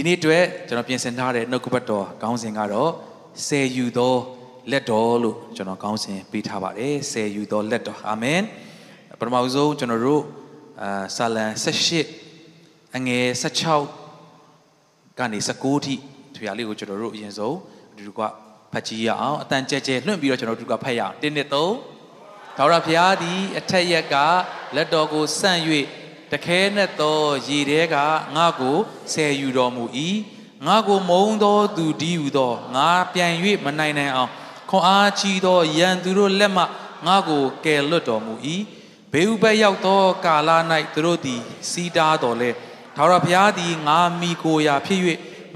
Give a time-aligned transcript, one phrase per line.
[0.00, 2.90] ဒီနေ့အတွက်ကျွန်တော်ပြင်ဆင်ထားတဲ့နှုတ်ကပတ်တော်ခေါင်းစဉ်ကတော့
[3.46, 4.14] ဆယ်ယူသော
[4.70, 8.42] လက်တော်လို့ကျွန်တော်ခေါင်းစဉ်ပေးထားပါတယ်ဆယ်ယူသောလက်တော်အာမင်
[9.18, 10.22] ပထမဆုံးကျွန်တော်တို့
[10.82, 11.46] အာဆာလံ
[12.14, 13.26] 18အငယ်
[14.02, 15.94] 16ကနေ19ထိ
[16.34, 17.56] ဒီဟာလေးကိုကျွန်တော်တို့အရင်ဆုံး
[17.92, 18.20] အတူတူက
[18.72, 21.74] ဖတ်ကြည့်ရအောင်အတန်ကြဲကြဲလွှင့်ပြီးတော့ကျွန်တော်တို့ကဖတ်ရအောင်တင်းနှစ်သုံး
[22.56, 24.14] ထာဝရဘုရားသည်အထက်ရက်က
[24.76, 25.60] လက်တော်ကိုဆန့်၍
[26.32, 27.96] တခဲနဲ့သောရေထဲက
[28.36, 28.76] ငါ့ကို
[29.12, 29.84] ဆယ်ယူတော်မူ၏
[30.66, 33.32] ငါ့ကိုမုံသောသူဒီဟုသောငါပြန်၍
[33.64, 34.30] မနိုင်နိုင်အောင်
[34.70, 36.64] ခွန်အားကြီးသောယံသူတို့လက်မှ
[37.06, 38.34] ငါ့ကိုကယ်လွတ်တော်မူ၏
[39.12, 40.50] ဘေဥပတ်ရောက်သောကာလ၌
[40.94, 42.50] သူတို့သည်စီးတားတော်လဲ
[42.96, 45.00] ထာဝရဘုရားသည်ငါမိကိုရာဖြစ်၍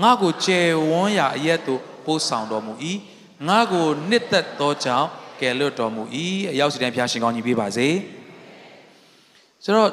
[0.02, 2.72] ငါ့ကိုကျယ်ဝန်းရာအရက်သို့ပို့ဆောင်တော်မူ၏
[3.48, 5.08] ငါ့ကိုနှစ်သက်သောကြောင့်
[5.40, 6.02] ကယ်လွတ်တော်မူ၏
[6.50, 7.88] အရောက်စီတိုင်းဖျားရှင်ကောင်းကြီးပေးပါစေ
[9.64, 9.90] ဆိုတော့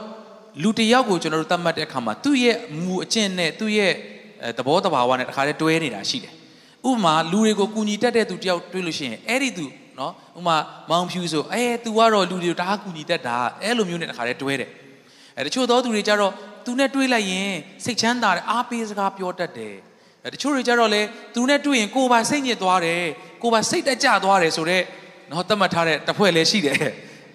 [0.62, 3.92] လူတစ်ယောက်ကိုကျွန်တော်တို့သတ်မှတ်တဲ့အခါမှာသူ့ရဲ့မူအကျင့်နဲ့သူ့ရဲ့
[4.58, 6.32] သဘောတဘာဝနဲ့တခါတည်းတွဲနေတာရှိတယ်
[6.88, 9.66] ဥပမာလူတွေကိုကူညီတတ်တဲ့သူတယောက်တွေ့လို့ရှိရင်အဲ့ဒီသူ
[9.98, 10.56] နော်ဥပမာ
[10.90, 14.70] မောင်ဖြူဆိုအဲ तू ကတော့လူတွေကိုတအားကူညီတတ်တာအဲ့လိုမျိုးနဲ့တခါတည်းတွဲတယ်
[15.36, 16.32] အဲတချို့သောသူတွေကြတော့
[16.64, 17.52] तू နဲ့တွေးလိုက်ရင်
[17.84, 19.74] စိတ်ချမ်းသာတယ်အားပေးစကားပြောတတ်တယ်
[20.24, 21.02] အဲတချို့တွေကြတော့လေ
[21.34, 23.02] तू နဲ့တွေ့ရင်ကိုယ်ပါစိတ်ညစ်သွားတယ်
[23.42, 24.84] ကိုယ်ပါစိတ်တက်ကြသွားတယ်ဆိုတော့
[25.30, 26.76] နော်သတ်မှတ်ထားတဲ့တစ်ဖွဲ့လည်းရှိတယ်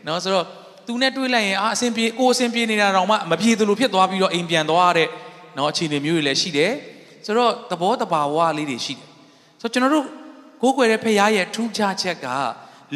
[0.08, 0.45] နော်ဆိုတော့
[0.87, 5.09] သူနဲ့တွေ့လိုက်ရင်အာအဆင်ပြေကိုအဆင်ပြေနေတာတော့မှမပြေသလိုဖြစ်သွားပြီးတော့အိမ်ပြန်သွားတဲ့
[5.57, 6.73] နော်အခြေအနေမျိုးတွေလည်းရှိတယ်
[7.27, 9.07] ဆိုတော့သဘောတဘာဝလေးတွေရှိတယ်
[9.61, 10.07] ဆိုတော့ကျွန်တော်တို့
[10.62, 12.27] ကိုးကွယ်တဲ့ဖခင်ရဲ့ထူးခြားချက်က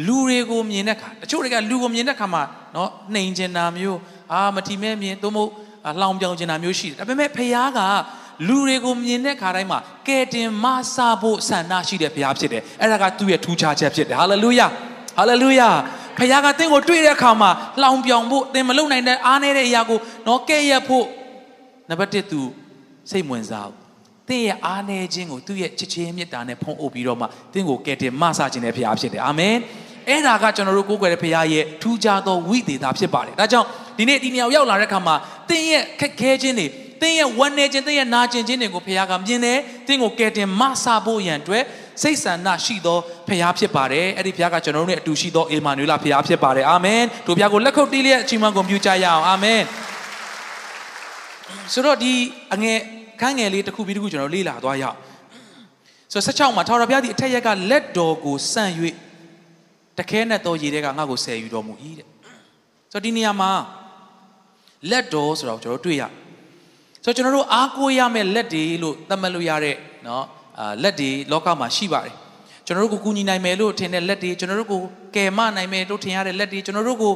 [0.07, 2.43] လူတွေကိုမြင်တဲ့ခါတချို့တွေကလူကိုမြင်တဲ့ခါမှာ
[2.75, 3.99] နော်နှိမ်ကျင်တာမျိုး
[4.33, 5.51] အာမထီမဲ့မြင်သို့မဟုတ်
[5.99, 7.79] လှောင်ပြောင်ကျင်တာမျိုးရှိတယ်ဒါပေမဲ့ဖခင်က
[8.47, 14.67] လူတွေကိုမြင်တဲ့ခါတိုင်းမှာကဲတင်မဆာဖို့ဆန္ဒရှိတဲ့ဘုရားဖြစ်တယ်အဲ့ဒါကသူ့ရဲ့ထူးခြားချက်ဖြစ်တယ်ဟာလေလုယာ
[15.19, 15.69] ဟာလေလုယာ
[16.17, 17.49] ဖခင်ကသင်ကိုတွေ့တဲ့အခါမှာ
[17.81, 21.05] လှောင်ပြောင်ဖို့သင်မလုံနိုင်တဲ့အားနည်းတဲ့အရာကိုတော့ကဲ့ရဲ့ဖို့
[21.89, 22.41] နံပါတ်1သူ
[23.11, 23.71] စိတ်ဝင်စား
[24.27, 29.55] သင်ရဲ့အားနည်းခြင်းကိုသူ့ရဲ့ချစ်ချင်းမေတ္တာနဲ့ဖုံးအုပ်ပြီးတော့မှသင်ကိုကယ်တင်မဆခြင်းတဲ့ဖခင်ဖြစ်တယ်အာမင်
[30.07, 33.67] အဲ့ဒါကကျွန်တော်တို့ကိုးကွယ်တဲ့ဖခင်ရဲ့ထူးခြားသောဝိသေသဖြစ်ပါတယ်ဒါကြောင့်
[33.97, 35.15] ဒီနေ့ဒီနေရာရောက်လာတဲ့အခါမှာ
[35.49, 36.67] သင်ရဲ့ခက်ခဲခြင်းတွေ
[37.01, 39.57] သင်ရဲ့ဝမ်းနည်းခြင်းသင်ရဲ့နာကျင်ခြင်းတွေကိုဖခင်ကမြင်တယ်
[39.87, 41.63] သင်ကိုကယ်တင်မဆဖို့ရန်အတွက်
[42.02, 42.98] စိတ်ဆန္ဒရှိသော
[43.28, 49.62] ဖခင်ဖြစ်ပါတယ်အဲ့ဒီဖခင်ကကျွန်တော်တို့နဲ့အတူရှိသောအေမာနွေလဖခင်ဖြစ်ပါတယ်အာမင်တို့ဖခင်ကိုလက်ခုပ်တီးလျက်အချိန်မှကွန်ပျူတာရအောင်အာမင်
[51.72, 52.12] ဆိုတော့ဒီ
[52.54, 52.78] အငယ်
[53.20, 54.96] ခန်းငယ်လေးတစ်ခုပြီးတစ်ခုကျွန်တော်လေ့လာသွားရအောင်
[56.12, 58.72] ဆိုတော့16မှာထာဝရဘုရားဒီအထက်ရက်ကလက်တော်ကိုစန့်၍
[59.98, 62.06] တခဲနဲ့တော့ရေထဲကငါ့ကိုဆယ်ယူတော်မူ၏တဲ့
[62.92, 63.50] ဆိုတော့ဒီနေရာမှာ
[64.90, 66.02] လက်တော်ဆိုတော့ကျွန်တော်တို့တွေ့ရ
[67.04, 70.24] ဆိုတော့ကျွန်တော်တို့အားကိုးရမယ့်လက်တွေလို့သတ်မှတ်လို့ရတဲ့เนาะ
[70.59, 72.15] အာလက်တွေလောကမှာရှိပါတယ်
[72.65, 74.81] ကျွန်တော်တို့ကိုကူညီနိုင်မယ်လို့ထင်တဲ့လက်တွေကျွန်တော်တို့ကို
[75.15, 77.13] ကယ်မနိုင်မယ်လို့ထင်ရတဲ့လက်တွေကျွန်တော်တို့ကို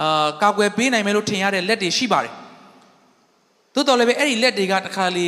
[0.00, 2.32] အာကာကွယ်ပေးနိုင်မယ်လို့ထင်ရတဲ့လက်တွေရှိပါတယ်
[3.74, 5.26] သို့တော်လည်းပဲအဲ့ဒီလက်တွေကတခါလေ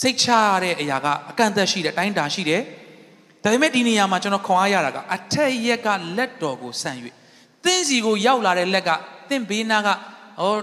[0.00, 2.62] စိတ်ချရတဲ့အရာကအကန့်အသတ်ရှိတယ်တိုင်းတာရှိတယ်
[3.42, 6.98] ဒါပေမဲ့ဒီနေရာမှာကျွန်တော်ခွန်အားရတာကအထက်ရက်ကလက်တော်ကိုဆန့်၍
[7.64, 8.90] သင်စီကိုရောက်လာတဲ့လက်က
[9.28, 9.88] သင်ဘေးနာက
[10.40, 10.54] ဟော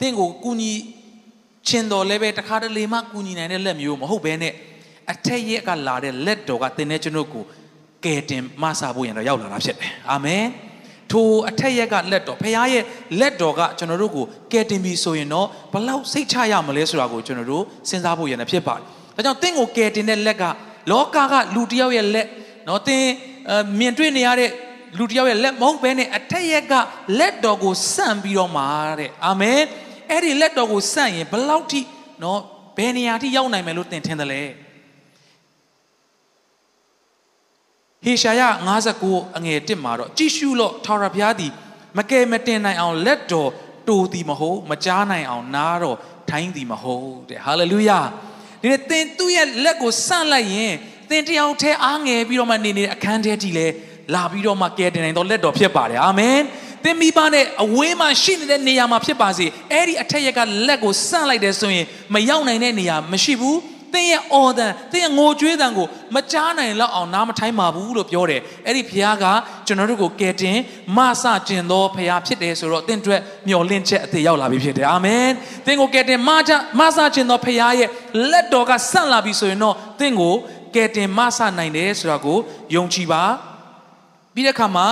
[0.00, 0.72] သင်ကိုကူညီ
[1.68, 4.54] ခြင်းတော်လည်းပဲတခါတလေမှကူညီနိုင်တဲ့လက်မျိုးမဟုတ်ဘဲနဲ့
[5.12, 7.44] အထက်ရက်ကလာတဲ့လက်တော်ကသင်တဲ့ကျွန်ုပ်ကို
[8.04, 10.44] ကယ်တင်မဆာဖို့ရန်တော့ရောက်လာတာဖြစ်တယ်အာမင်
[11.10, 12.84] ထိုအထက်ရက်ကလက်တော်ဖခင်ရဲ့
[13.20, 18.84] လက်တော်ကကျွန်တော်တို့ကိုကယ်တင်ပြီဆိုရင်တော့ဘလောက်စိတ်ချရမလဲဆိုတာကိုကျွန်တော်တို့စဉ်းစားဖို့ရန်ဖြစ်ပါတယ်
[19.16, 20.44] ဒါကြောင့်သင်ကိုကယ်တင်တဲ့လက်က
[20.90, 22.26] လောကကလူတစ်ယောက်ရဲ့လက်
[22.68, 23.04] နော်သင်
[23.78, 24.50] မြင်တွေ့နေရတဲ့
[24.98, 26.72] လူတစ်ယောက်ရဲ့လက်မဟုတ်ဘဲနဲ့အထက်ရက်က
[27.18, 28.66] လက်တော်ကိုစန့်ပြီးတော့မှာ
[29.00, 29.60] တဲ့အာမင်
[30.10, 31.80] အဲ့ဒီလက်တော်ကိုစန့်ရင်ဘလောက်ထိ
[32.22, 32.40] နော်
[32.76, 34.42] ဘယ်နေရာထိရောက်နိုင်မယ်လို့သင်ထင်တယ်လဲ
[38.04, 38.42] ဟေရှာယ
[38.90, 41.52] 59အငယ်1မှာတော့ကြည့်ရှုလော့ထာဝရဘုရားသည်
[41.98, 43.50] မကယ်မတင်နိုင်အောင်လက်တော်
[43.88, 45.96] တူသည်မဟုတ်မကြားနိုင်အောင်နားတော်
[46.30, 48.00] ထိုင်းသည်မဟုတ်တဲ့ဟာလေလုယာ
[48.60, 50.74] ဒီနေ့သင်သူ့ရဲ့လက်ကိုဆန့်လိုက်ရင်
[51.10, 53.66] သင်တယောက်တည်းအားငယ်ပြီးတော့မှနေနေတဲ့အခန်းထဲထိလဲ
[54.14, 56.38] လာပြီးတော့မှကယ်တင်နိုင်တော့လက်တော်ဖြစ်ပါတယ်အာမင်
[56.84, 63.58] သင်မိဘနဲ့အဝေးမှာရှိနေတဲ့နေရာမှာဖြစ်ပါစေအဲ့ဒီအထက်ရက်ကလက်ကိုဆန့်လိုက်တယ်ဆိုရင်မရောက်နိုင်တဲ့နေရာမရှိဘူး
[63.94, 69.24] သင်ရဲ့အော်တန်သင်ရဲ့ငိုကြွေးတန်ကိုမကြားနိုင်လောက်အောင်နားမထိုင်းပါဘူးလို့ပြောတယ်အဲ့ဒီဖခင်က
[69.66, 70.58] ကျွန်တော်တို့ကိုကယ်တင်
[70.96, 75.28] မဆကျင်သောဖခင်ဖြစ်တယ်ဆိုတော့သင်အတွက်မျှော်လင့်ချက်အသေးရောက်လာပြီဖြစ်တယ်အာမင်
[75.66, 77.88] သင်ကိုကယ်တင်မချမဆကျင်သောဖခင်ရဲ့
[78.30, 80.34] လက်တော်ကဆန့်လာပြီဆိုရင်တော့သင်ကို
[80.74, 82.38] ကယ်တင်မဆနိုင်တယ်ဆိုတာကို
[82.74, 83.22] ယုံကြည်ပါ
[84.34, 84.86] ပြီးတဲ့အခါမှာ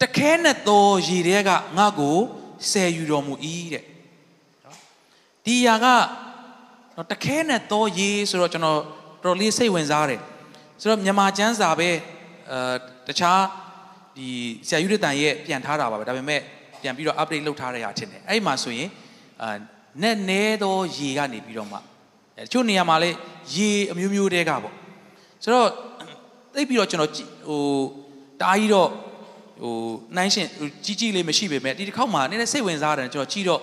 [0.00, 2.18] တခဲနဲ့သောရည်တွေကငါ့ကို
[2.70, 3.34] ဆယ်ယူတော်မူ၏
[3.72, 3.84] တဲ့
[5.44, 5.86] ဒီຢာက
[7.10, 8.80] တခဲနဲ့သောရေဆိုတော့ကျွန်တော်
[9.24, 10.20] တော်လေးစိတ်ဝင်စားတယ်
[10.80, 11.88] ဆိုတော့မြန်မာကျမ်းစာပဲ
[12.50, 13.42] အဲတခြား
[14.16, 14.28] ဒီ
[14.68, 16.40] ဆရာယူရတန်ရဲ့ပြန်ထားတာပါပဲဒါပေမဲ့
[16.82, 18.88] ပြန်ပြီးတော့ update လုပ်ထားရတာထင်တယ်အဲ့ဒီမှာဆိုရင်
[19.42, 19.56] အာ
[20.02, 21.78] နဲ့နဲသောရေကနေပြီးတော့မှ
[22.36, 23.16] အဲတချို့နေရာမှာလည်း
[23.54, 24.74] ရေအမျိုးမျိုးတဲကပေါ့
[25.42, 25.68] ဆိုတော့
[26.54, 27.10] သိပြီးတော့ကျွန်တော်
[27.48, 27.62] ဟို
[28.40, 28.88] တားကြီးတော့
[29.62, 29.74] ဟို
[30.16, 30.46] နှိုင်းရှင်
[30.84, 33.60] ကြီးကြီးလေးမရှိပေမဲ့ဒီတစ်ခေါက်မှာနည်းနည်းစိတ်ဝင်စားတယ်ကျွန်တော်ကြည့်တော့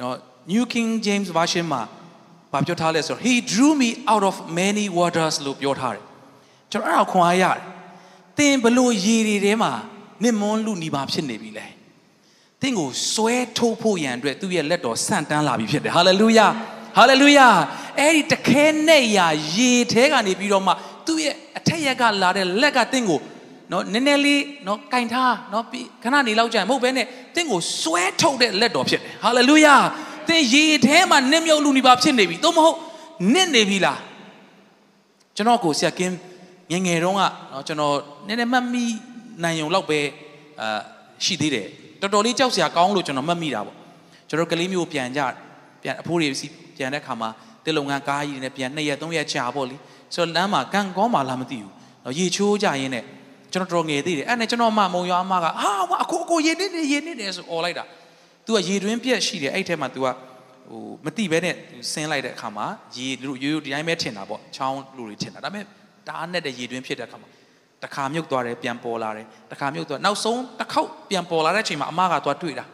[0.00, 0.14] နော်
[0.52, 1.82] New King James Version မှာ
[2.52, 6.04] ဘာပြောထားလဲဆိုတော့ he drew me out of many waters လို့ပြောထားတယ်
[6.72, 7.60] ကျွန်တော်အဲ့ဒါခွန်အားရတယ်
[8.38, 9.72] သင်ဘလို့ရေတွေထဲမှာ
[10.24, 11.66] နစ်မွန်းလူနေပါဖြစ်နေပြီလဲ
[12.60, 16.46] သင်ကိုစွဲထုတ်ဖို့ရန်အတွက်သူ့ရဲ့လက်တော်ဆန့်တန်းလာပြီဖြစ်တယ်ဟာလေလုယာ
[16.98, 17.48] ဟာလေလုယာ
[18.00, 20.72] အဲ့ဒီတခဲနဲ့ရာရေထဲကနေပြီးတော့မှ
[21.06, 23.20] သူ့ရဲ့အထက်ရက်ကလာတဲ့လက်ကသင်ကို
[23.72, 29.74] နော်နည်းနည်းလေးနော်ကင်ထားနော်ပြီးခဏနေလောက်ကြာမဟုတ်ဘဲနဲ့သင်ကိုစွဲထုတ်တဲ့လက်တော်ဖြစ်တယ်ဟာလေလုယာ
[30.28, 32.76] သင်ရေထဲမှာနစ်မြုပ်လူနေပါဖြစ်နေပြီသို့မဟုတ်
[33.34, 34.00] နစ်နေပြီလား
[35.36, 36.14] ကျွန်တော်ကိုဆရာကင်း
[36.70, 37.22] ငငယ်တုန်းက
[37.52, 37.94] နော်ကျွန်တော်
[38.26, 38.84] နည်းနည်းမှတ်မိ
[39.42, 39.98] နိုင်ုံလောက်ပဲ
[40.60, 40.80] အာ
[41.24, 41.66] ရှိသေးတယ်
[42.00, 43.76] တော်တော်လေးကြောက်စရာကောင်းလို့ကျွန်တော်မှတ်မိတာပေါ့
[44.28, 45.20] ကျွန်တော်ကလေးမျိုးပြန်ကြ
[45.82, 46.46] ပြန်အဖိုးတွေစီ
[46.76, 47.28] ပြန်တဲ့ခါမှာ
[47.64, 49.76] တေလုံငန်းကားကြီးတွေနဲ့ပြန်2ရက်3ရက်ကြာပေါ့လေ
[50.14, 51.72] ဆိုတော့လမ်းမှာကန်ကောင်းမှလားမသိဘူး
[52.04, 53.04] နော်ရေချိုးကြရင်းနဲ့
[53.51, 55.49] ကျွန်တော်တော်ငယ်သေးတယ်အဲ့နဲ့ကျွန်တော်အမမုံရွာအမကဟာ
[56.03, 57.83] အကိုအကိုရေနစ်နေရေနစ်နေဆိုអော်လိုက်တာ
[58.45, 60.07] तू ကရေတွင်းပြက်ရှိတယ်အဲ့ထဲမှာ तू က
[60.69, 61.55] ဟိုမတိပဲနဲ့
[61.91, 62.65] ဆင်းလိုက်တဲ့အခါမှာ
[62.97, 65.65] ရေတို့ရိုးရိုးဒီတိုင်းပဲထင်တာပေါ့ချောင်းလူတွေထင်တာဒါပေမဲ့
[66.09, 67.29] တားနဲ့တဲ့ရေတွင်းဖြစ်တဲ့အခါမှာ
[67.83, 72.65] တခါမြုပ်သွားတယ်ပြန်ပေါ်လာတယ်တခါမြုပ်သွားနောက်ဆုံးတစ်ခေါက်ပြန်ပေါ်လာတဲ့အချိန်မှာအမကသွားတွေ့တာ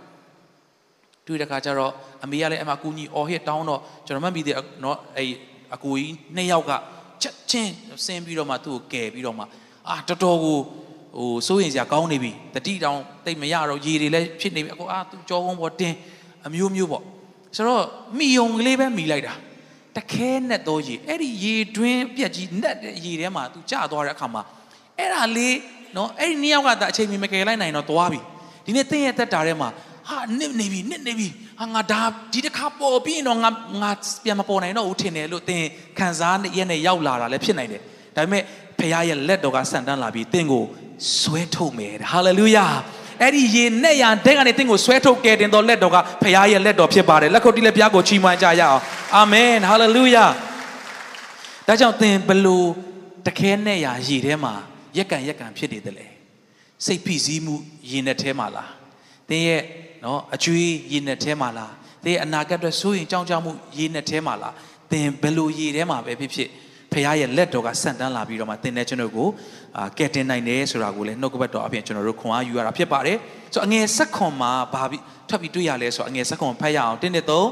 [1.28, 1.92] တွေ့တဲ့ခါကျတော့
[2.24, 5.30] အမေကလည်းအမကူညီအော်ဟစ်တောင်းတော့ကျွန်တော်မှတ်မိသေးနော်အဲ့
[5.76, 6.72] အကူကြီးနှစ်ယောက်က
[7.22, 7.74] ချက်ချင်း
[8.06, 9.44] ဆင်းပြီးတော့မှသူ့ကိုကယ်ပြီးတော့မှ
[9.91, 10.59] အာတော်တော်ကို
[11.17, 15.97] ဟိုစိုးရင်စရာကောင်းနေပြီတတိတောင်တိတ်မရတော့ရေတွေလည်းဖြစ်နေပြီအကိုအာသူကြောကုန်းပေါ်တင်း
[16.47, 17.05] အမျိုးမျိုးပေါ့
[17.57, 17.85] ဆိုတော့
[18.19, 19.35] မိယုံကလေးပဲမိလိုက်တာ
[19.97, 24.43] တခဲနဲ့တော့ရေအဲ့ဒီရေတွင်းပြက်ကြီးနဲ့တဲ့ရေထဲမှာသူကျသွားတဲ့အခါမှာ
[24.99, 25.57] အဲ့ဒါလေး
[25.97, 28.21] နော်အဲ့ဒီနှစ်ယောက်ကတအချိန်မီမကယ်လိုက်နိုင်တော့သွားပြီ
[28.67, 29.69] ဒီနေ့တင်းရဲ့တက်တာထဲမှာ
[30.09, 31.29] ဟာနစ်နေပြီနစ်နေပြီ
[31.61, 33.51] ဟာငါဒါဒီတစ်ခါပေါ်ပြီးတော့ငါ
[33.83, 33.91] ငါ
[34.25, 35.63] ပြန်မပေါ်နိုင်တော့ဘူးထင်တယ်လို့သင်
[35.99, 37.83] ခံစားရတဲ့ရောက်လာတာလည်းဖြစ်နိုင်တယ်
[38.17, 38.43] ဒါပေမဲ့
[38.79, 40.65] ဖခင်ရဲ့လက်တော်ကဆန်တန်းလာပြီးသင်ကို
[41.21, 42.67] ဆွဲထုတ်မယ်ဟာလေလုယာ
[43.23, 48.81] အဲ့ဒီရေနဲ့ရန်တဲ့ကနေသင်ကိုဆွဲထုတ်ကယ်တင်တော်လက်တော်ကဖခင်ရဲ့လက်တော်ဖြစ်ပါတယ်လက်ခုပ်တီးလက်ပြားကိုချီးမွမ်းကြရအောင်
[49.17, 50.25] အာမင်ဟာလေလုယာ
[51.67, 52.69] ဒါကြောင့်သင်ဘလို့
[53.27, 54.55] တခဲနဲ့ရာရေထဲမှာ
[54.97, 56.07] ရက်ကန်ရက်ကန်ဖြစ်နေတယ်လေ
[56.85, 57.55] စိတ်ဖိစီးမှု
[57.91, 58.71] ရေနဲ့ထဲမှာလား
[59.29, 59.63] သင်ရဲ့
[60.05, 61.73] နော်အကျွေးရေနဲ့ထဲမှာလား
[62.05, 64.55] သင်ရဲ့အနာဂတ်အတွက်စိုးရင်ကြောင်းကြောင်းမှုရေနဲ့ထဲမှာလား
[64.93, 66.51] သင်ဘလို့ရေထဲမှာပဲဖြစ်ဖြစ်
[66.93, 69.29] ဖခင်ရဲ့လက်တော်ကဆန့်တန်းလာပြီးတော့မှသင်တဲ့ကျွန်တော်ကို
[69.77, 73.17] အာကဲတင်နိုင်တယ်ဆိုတာကိုလည်းနှုတ်ကပတ်တော်အပြင်ကျွန်တော်တို့ခွန်အားယူရတာဖြစ်ပါတယ်
[73.53, 77.49] ဆိုတော့အငယ်ဆက်ခွန်မှာဘာပြီးထပ်ပြီးတွေ့ရလဲဆိုတော့အငယ်ဆက်ခွန်ဖတ်ရအောင်တင်းတဲ့သုံး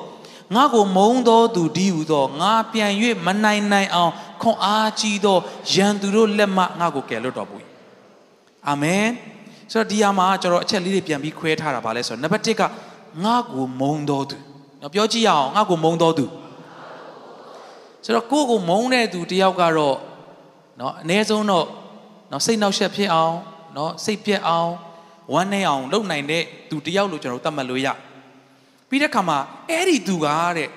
[0.55, 2.93] ငါကိုမုံသောသူဒီဟုသောငါပြန်၍
[3.27, 5.39] မနိုင်နိုင်အောင်ခွန်အားကြီးသော
[5.73, 7.57] ယံသူတို့လက်မှငါကိုကယ်လွတ်တော်မူ၏
[8.69, 9.07] အာမင်
[9.73, 12.63] ဆိုတော့ဒီအမှာကျွန်တော်အချက်လေးတွေပြန်ပြီးခွဲထားတာပါလဲဆိုတော့နံပါတ်1က
[13.25, 14.37] ငါကိုမုံတော်သူ
[14.81, 16.25] နော်ပြောကြည့်ရအောင်ငါကိုမုံတော်သူ
[18.06, 19.98] ဆိုတော့ကိုယ့်ကိုမုန်းတဲ့သူတယောက်ကတော့
[20.78, 21.66] เนาะအ ਨੇ ဆုံးတော့
[22.30, 23.36] เนาะစိတ်နှောက်ယှက်ဖြစ်အောင်
[23.76, 24.72] เนาะစိတ်ပြက်အောင်
[25.34, 27.88] ဝမ်းနည်းအောင် လုပ်နိုင်တဲ့သူတယောက်လို့ကျွန်တော်သတ်မှတ်လို့ရ
[28.90, 29.38] ပြီးတဲ့ခါမှာ
[29.70, 30.28] အဲ့ဒီသူက
[30.58, 30.70] တဲ့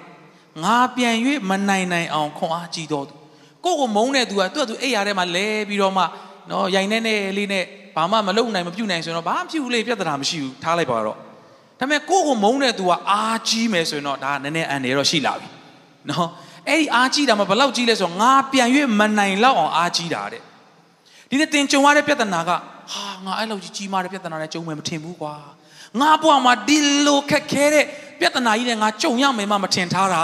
[0.65, 1.17] ငါပြန်၍
[1.51, 3.15] မနိုင်နိုင်အောင်ခွန်အားကြီးတော်သူ
[3.65, 6.05] ကိုယ့်ကိုမုန်းတဲ့သူကသူ့အတူအိပ်ရာထဲမှာလဲပြီးတော့မှ
[6.49, 7.65] เนาะရိုင်နေနေလေးနဲ့
[7.97, 11.17] ဘာမှမလုပ်နိုင်မပြုတ်နိုင်ဆိုတော့ဘာမှဖြစ်ဘူးလေပြဿနာမရှိဘူးထားလိုက်ပါတော့
[11.79, 15.49] ဒါပေမဲ့ကိုယ့်ကိုမုန်းတဲ့သူကအားကြီးမယ်ဆိုရင်တော့ဒါနည်းနည်းအန်နေတော့ရှိလာပြီ
[16.09, 16.27] เนาะ
[16.70, 18.70] အဲ့ဒီအားကြီးတာမှဘယ်လောက်ကြီးလဲဆိုတော့ငါပြန်၍
[19.00, 20.42] မနိုင်လောက်အောင်အားကြီးတာတဲ့
[21.30, 22.50] ဒီနေ့တင်ကြုံရတဲ့ပြဿနာက
[22.94, 25.36] ဟာငါအဲ့လောက်ကြီးကြီးမားတဲ့ပြဿနာနဲ့ကြုံမယ်မထင်ဘူးကွာ
[26.00, 27.86] ငါဘွားမှာဒီလိုခက်ခဲတဲ့
[28.20, 30.24] ပြဿနာကြီးနဲ့ငါကြုံရမယ်မှမထင်ထားတာ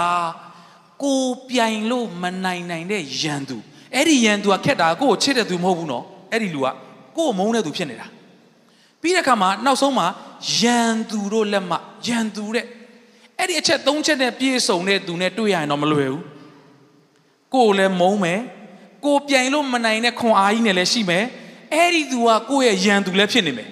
[1.02, 3.56] ကိုပြိုင်လို့မနိုင်နိုင်တဲ့ယန်သူ
[3.94, 6.68] အဲ့ဒီယန်သူကခက်တာကိုကိုချစ်တဲ့သူမဟုတ်ဘူးနော်အဲ့ဒီလူက
[7.16, 8.06] ကိုကိုမုန်းတဲ့သူဖြစ်နေတာ
[9.00, 10.06] ပြီးတဲ့အခါမှာနောက်ဆုံးမှာ
[10.58, 12.66] ယန်သူတို့လက်မှယန်သူတဲ့
[13.38, 16.22] အဲ့ဒီအချက်၃ချက်နဲ့ပြည့်စုံတဲ့သူနဲ့တွေ့ရရင်တော့မလွယ်ဘူး
[17.55, 18.39] ကိုယ်လည်းမုန်းမယ်
[19.05, 21.25] ကိုပြိုင်လို့မနိုင်တဲ့ခွန်အားကြီးနဲ့လည်းရှိမယ်
[21.73, 23.69] အဲ့ဒီသူကကိုယ့်ရဲ့ယံသူလည်းဖြစ်နေမယ်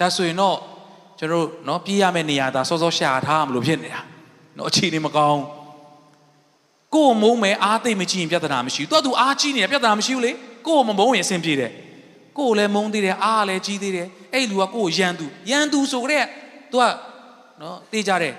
[0.00, 0.56] ဒါဆိုရင်တော့
[1.18, 4.00] ကျွန်တော်တို့เนาะပြေးရမယ့်နေရာသာစောစောရှာထားမလို့ဖြစ်နေတာ
[4.56, 5.42] เนาะအခြေအနေမကောင်း
[6.94, 10.32] ကိုယ်မုန်းမယ်အားသိမကြည့်ရင်ပြဿနာမရှိဘူးသူကသူအားကြီးနေတယ်ပြဿနာမရှိဘူးလေ
[10.66, 11.72] ကိုယ်မမုန်းရင်အဆင်ပြေတယ်
[12.38, 16.24] ကိုယ်လည်းမုန်းသေးတယ်အားလည်းကြီးသေးတယ်အဲ့လူကကိုယ်ယံသူယံသူဆိုကြတဲ့
[16.70, 16.84] သူက
[17.58, 18.34] เนาะတေးကြတယ်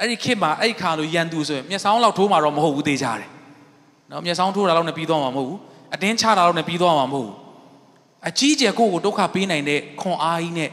[0.00, 3.28] အဲ့ဒီခေတ်မှာအဲ့ဒီခါလိုရန်သူဆိုရင်မျက်စောင်းလောက်ထိုးမှာတော့မဟုတ်ဘူးသေးကြတယ်
[4.11, 5.59] နော်မျက်စောင်းထိုးတာလောက်နဲ့ပြီးသွားမှာမဟုတ်ဘူး
[5.93, 7.35] အတင်းချတာလောက်နဲ့ပြီးသွားမှာမဟုတ်ဘူး
[8.27, 10.69] အကြီးကျယ်ကိုယ့်ကိုဒုက္ခပေးနိုင်တဲ့ခွန်အားကြီးနဲ့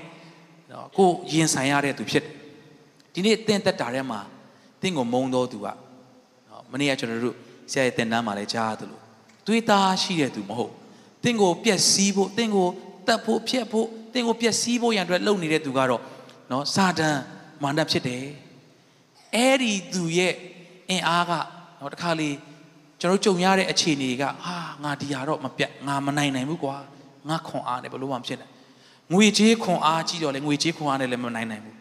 [0.70, 2.32] နော်ကိုရင်ဆိုင်ရတဲ့သူဖြစ်တယ်
[3.14, 4.20] ဒီနေ့တင့်တက်တာထဲမှာ
[4.82, 5.66] တင့်ကိုမုံတော့သူက
[6.48, 7.36] နော်မနေ့ကကျွန်တော်တို့
[7.70, 9.02] ဆရာရဲ့တင်တန်းမှာလည်းကြားရတယ်လို့
[9.46, 10.72] သွေးသားရှိတဲ့သူမဟုတ်
[11.24, 12.68] တင့်ကိုပြက်စီးဖို့တင့်ကို
[13.06, 16.02] တတ်ဖို့ဖြက်ဖို့တင့်ကိုပြက်စီးဖို့ရန်အတွက်လုပ်နေတဲ့သူကတော့
[16.50, 17.16] နော်စာတန်
[17.62, 18.24] မာနဖြစ်တယ်
[19.34, 20.34] အဲ့ဒီသူရဲ့
[20.90, 21.32] အင်အားက
[21.80, 22.30] နော်တခါလေ
[23.00, 26.76] ကျွန်တော်ကြုံရတဲ့အခြေအနေကဟာငါဒီဟာတော့မပြတ်ငါမနိုင်နိုင်ဘူးကွာ
[27.28, 28.48] ငါခွန်အားနဲ့ဘလို့မှဖြစ်တယ်
[29.12, 31.76] ငွေကြေးခွန်အားကြီးတော့လေငွေကြေးခွန်အားနဲ့လည်းမနိုင်နိုင်ဘူး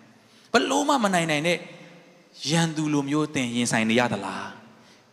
[0.53, 1.57] ဘလို့မှမနိုင်နိုင်တဲ့
[2.49, 4.47] ရန်သူလိုမျိုးတင်ရင်ဆိုင်နေရသလား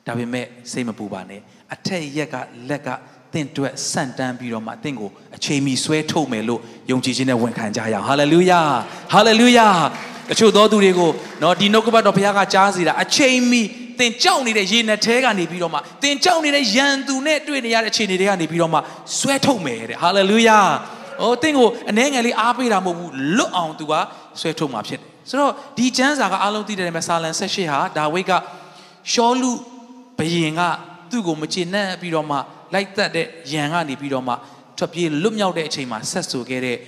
[0.07, 1.41] ဒါပေမဲ့စိတ်မပူပါနဲ့
[1.75, 2.35] အထက်ရက်က
[2.69, 2.89] လက်က
[3.33, 8.61] တင့်တွက်ဆန့်တန်းပြီးတော့မှတင့်ကိုအချိန်မီဆွဲထုတ်မယ်လို့ယုံကြည်ခြင်းနဲ့ဝန်ခံကြရအောင်ဟာလေလုယာ
[9.13, 9.69] ဟာလေလုယာ
[10.31, 11.11] တချို့သောသူတွေကို
[11.43, 13.63] နော်ဒီနှုတ်ကပတ်တော်ဘုရားကကြားစီတာအချိန်မီ
[13.99, 18.79] သင်ကြောက်နေတဲ့ရေနဲ့ထဲကနေပြီးတော့မှသင်ကြောက်နေတဲ့ရန်သူနဲ့တွေ့နေရတဲ့အခြေအနေတွေကနေပြီးတော့မှ
[19.19, 20.59] ဆွဲထုတ်မယ်တဲ့ဟာလေလုယာ။
[21.21, 23.93] အိုးသင်ကိုအနှဲငယ်လေးအားပေးတာမဟုတ်ဘူးလွတ်အောင်သူက
[24.41, 28.33] ဆွဲထုတ်မှာဖြစ်တယ်။ဆိုတော့ဒီကျမ်းစာကအားလုံးသိတယ်မဲ့ဆာလံ78ဟာဒါဝိတ်က
[29.13, 29.53] ရှောလူ
[30.19, 30.61] ဘယင်က
[31.11, 32.37] သူ့ကိုမချေနှက်ပြီးတော့မှ
[32.75, 34.35] လိုက်သက်တဲ့ယံကနေပြီးတော့မှ
[34.79, 36.79] ထွက်ပြေးလွတ်မြောက်တဲ့အချိန်မှာဆက်ဆူခဲ့တဲ့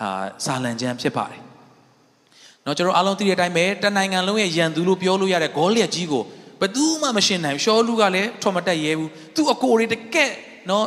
[0.00, 1.42] အာဇာလံကျမ်းဖြစ်ပါတယ်။
[2.68, 6.22] နော်ကျွန်တော်အားလုံးသိတဲ့အတိုင်းပဲတနိုင်ငံလုံးရဲ့ယံသူလို့ပြောလို့ရတဲ့ဂေါလျက်ကြီးကို
[6.60, 10.32] ဘယ်သူမှမရှင်းနိုင်ဘူး။ရှောလူကလည်းထွန်မတက်ရဲဘူး။သူ့အကိုတွေတကက်
[10.70, 10.86] နော်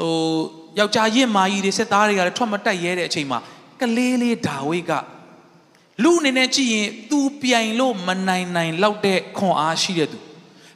[0.00, 0.12] ဟို
[0.78, 3.38] ယောက်ျားရင့်မာကြီးတွေစစ်သားတွေကလည်းထွက်မတက်ရဲတဲ့အချိန်မှာ
[3.80, 4.92] ကလေးလေးဒါဝိဒ်က
[6.02, 10.18] လူအနေနဲ့ကြည့်ရင် तू ပြိုင်လို့မနိုင်နိုင်လောက်တဲ့ခွန်အားရှိတဲ့သူ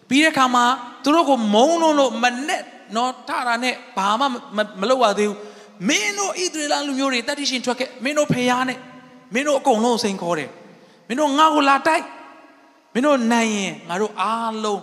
[0.09, 0.65] ပြီးတဲ့အခါမှာ
[1.03, 2.63] သူတို့ကိုမုန်းလို့လို့မနဲ့
[2.97, 4.25] နော်ထတာနဲ့ဘာမှ
[4.81, 5.39] မလုပ်ရသေးဘူး
[5.89, 8.79] မင်းတို့ဣသရေလလူမျိုးတွေတတိရှင်ထွက်ခဲ့မင်းတို့ဖျားနဲ့
[9.33, 10.51] မင်းတို့အကုန်လုံးစိန်ခေါ်တယ်
[11.09, 12.05] မင်းတို့ငါ့ကိုလာတိုက်
[12.95, 14.83] မင်းတို့နိုင်ရင်ငါတို့အားလုံး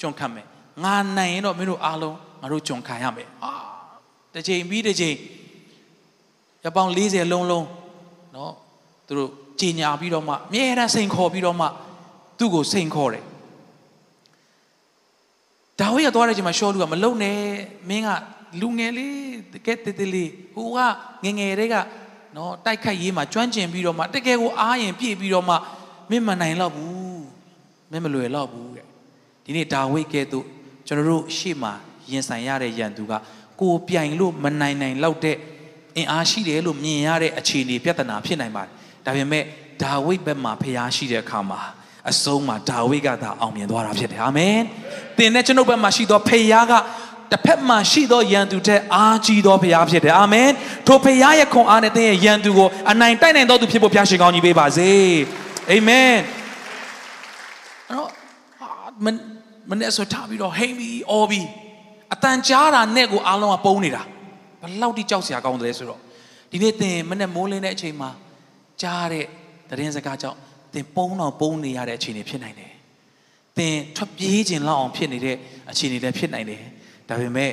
[0.00, 0.46] ကြုံခံမယ်
[0.84, 3.52] ငါနိုင်ရင်တော့မင်းတို့အားလုံးငါတို့ကြုံခံရမယ်အာ
[4.34, 5.16] တစ်ချိန်ပြီးတစ်ချိန်
[6.64, 7.66] ရပောင်40လုံးလုံး
[8.36, 8.52] နော်
[9.06, 9.30] သူတို့
[9.60, 11.66] ကြီးညာပြီးတော့မှအမြဲတမ်းစိန်ခေါ်ပြီးတော့မှ
[12.38, 13.24] သူ့ကိုစိန်ခေါ်တယ်
[15.80, 17.38] ဒါဝိဒ်ကသွားတဲ့အချိန်မှာရှောလူကမလုံနဲ့
[17.88, 18.08] မင်းက
[18.60, 19.16] လူငယ်လေး
[19.52, 20.78] တကယ်တေးသေးလေးဟိုက
[21.24, 21.76] ငငယ်တွေက
[22.36, 25.54] နော်တိုက်ခိုက်ရေးမှာကျွမ်းကျင်ပြီးတော့မှတကယ်ကိုအားရင်ပြည့်ပြီးတော့မှ
[26.10, 27.22] မင်းမနိုင်တော့ဘူး
[27.90, 28.86] မင်းမလွယ်တော့ဘူးတဲ့
[29.44, 30.44] ဒီနေ့ဒါဝိဒ်ကဲ့သို့
[30.86, 31.72] ကျွန်တော်တို့ရှေ့မှာ
[32.10, 33.12] ရင်ဆိုင်ရတဲ့ရန်သူက
[33.60, 35.36] ကိုပြိုင်လို့မနိုင်နိုင်လောက်တဲ့
[35.96, 38.72] အင်အားရှိတယ်လို့မြင်ရတဲ့အခြေအနေပြဿနာဖြစ်နိုင်ပါတယ်
[39.04, 39.44] ဒါပေမဲ့
[39.82, 41.60] ဒါဝိဒ်ဘက်မှာဖျားရှိတဲ့အခါမှာ
[42.10, 44.58] အဆုံးမှာဒါဝိဒ်ကသာအောင်မြင်သွားတာဖြစ်တယ်အာမင်
[45.16, 46.72] သင်နဲ့ကျွန်ုပ်ဘက်မှာရှိသောဖျားက
[47.32, 50.50] တစ်ဖက်မှာရှိသောယန်သူတဲ့အားကြီးသောဖျားဖြစ်တယ်အာမင်
[50.86, 54.90] ထိုဖျားရဲ့ခွန်အားနဲ့သင်ရဲ့ယန်သူကိုအနိုင်တိုက်နိုင်သောသူဖြစ်ဖို့ဖျားရှင်ကောင်းကြီးပေးပါစေ
[55.70, 56.12] အာမင်
[57.88, 58.10] အဲ့တော့
[59.04, 59.06] မ
[59.70, 61.46] မနဲ့ဆိုထားပြီးတော့ဟိမ့်ပြီးအော်ပြီး
[62.14, 64.02] အတန်ကြားတာနဲ့ကိုအားလုံးကပုံနေတာ
[64.62, 66.00] ဘလောက်တိကြောက်စရာကောင်းတယ်ဆိုတော့
[66.50, 68.10] ဒီနေ့သင်မနဲ့မိုးလင်းတဲ့အချိန်မှာ
[68.82, 69.24] ကြားတဲ့
[69.70, 70.38] သတင်းစကားကြောင့်
[70.74, 72.72] သင်ပုံတော့ပုံနေရတဲ့အခြေအနေဖြစ်နိုင်တယ်
[73.58, 75.36] သင်ထွက်ပြေးခြင်းလောက်အောင်ဖြစ်နေတဲ့
[75.70, 76.62] အခြေအနေလည်းဖြစ်နိုင်တယ်
[77.08, 77.50] ဒါပေမဲ့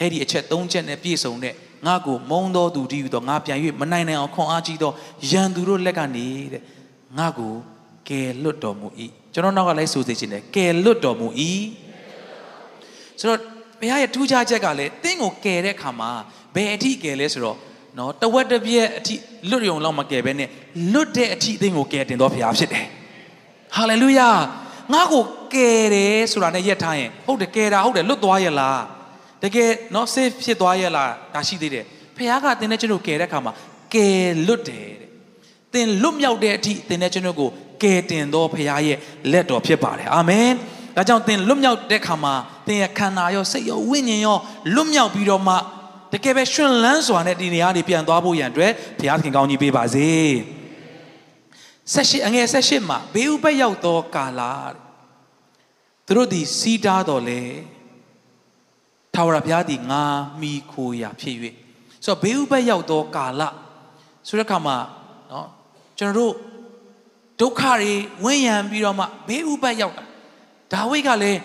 [0.00, 1.54] အဲ့ဒီအချက်၃ချက်နဲ့ပြည့်စုံတဲ့
[1.86, 4.92] ငါ့ကိုမုံသောသူတည်းဟူသောငါပြန်၍မနိုင်နိုင်အောင်ခွန်အားကြီးသော
[5.30, 6.62] ရန်သူတို့လက်ကနေတဲ့
[7.18, 7.52] ငါ့ကို
[8.08, 8.88] ကယ်လွတ်တော်မူ၏
[9.32, 11.28] ကျွန်တော်နောက်ကလိုက်ဆိုစေခြင်းတယ်ကယ်လွတ်တော်မူ၏
[13.20, 13.40] ဆိုတော့
[13.80, 16.10] ဘုရားရဲ့ထူးခြားချက်ကလည်းသင်ကိုကယ်တဲ့အခါမှာ
[16.54, 17.58] ဘယ်အထိကယ်လဲဆိုတော့
[17.98, 19.14] နော်တဝက်တစ်ပြက်အထိ
[19.50, 20.48] လွတ်ရုံလောက်မကယ်ပဲနဲ့
[20.92, 22.86] လွတ်တဲ့အထိသင်ကိုကယ်တင်တော်ဘုရားဖြစ်တယ်
[23.76, 24.28] ဟာလေလုယာ
[24.92, 25.24] ငါ့ကို
[25.54, 28.82] ကယ်တယ်ဆိုတာနဲ့ရက်ထားရင်ဟုတ်တယ်ကယ်တာဟုတ်တယ်လွတ်သွားရလား
[29.42, 31.84] တကယ်နော် safe ဖြစ်သွားရလားဒါရှိသေးတယ်
[32.16, 33.52] ဖခင်ကသင်နဲ့ကျွန်တော်ကယ်တဲ့အခါမှာ
[33.94, 35.10] ကယ်လွတ်တယ်တဲ့
[35.72, 37.50] သင်လွတ်မြောက်တဲ့အထိသင်နဲ့ကျွန်တော်ကို
[37.82, 38.98] ကယ်တင်တော်ဖခင်ရဲ့
[39.32, 40.50] လက်တော်ဖြစ်ပါတယ်အာမင်
[40.96, 42.34] ဒါကြောင့်သင်လွတ်မြောက်တဲ့အခါမှာ
[42.66, 44.38] သင်ရဲ့ခန္ဓာရောစိတ်ရောဝိညာဉ်ရော
[44.74, 45.54] လွတ်မြောက်ပြီးတော့မှ
[46.12, 50.08] တကယ်ပဲရှင်လန်းစွာနဲ့ဒီနေရာတွေပြန်သွားဖို့ရန်အတွက်ဘုရားသခင်ကောင်းကြီးပေးပါစေ
[51.92, 54.40] ဆက်ရှိအငယ်ဆက်ရှိမှာဘေးဥပတ်ရောက်သောကာလ
[56.06, 57.42] သူတို့သည်စီးတားတော်လေ
[59.14, 60.02] ထာဝရဘုရားသည်ငါ
[60.40, 61.36] မိခိုရာဖြစ်၍
[62.04, 63.42] ဆိုတော့ဘေးဥပတ်ရောက်သောကာလ
[64.28, 64.76] ဆိုတဲ့အခါမှာ
[65.32, 65.48] နော်
[65.98, 66.32] ကျွန်တော်တို့
[67.40, 67.92] ဒုက္ခတွေ
[68.24, 70.04] ဝင့်ရံပြီးတော့မှဘေးဥပတ်ရောက်တာ
[70.72, 71.40] ဒါဝိတ်ကလည်း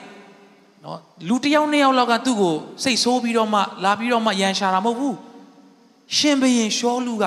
[0.84, 5.18] နော်လူတစ်ယောက်နှစ်ယောက်လောက်ကသူ့ကိုစိတ်ဆိုးပြီးတော့မှလာပြီးတော့မှရန်ရှာတာမဟုတ်ဘူး
[6.18, 7.26] ရှင်ဘရင်ရှောလူက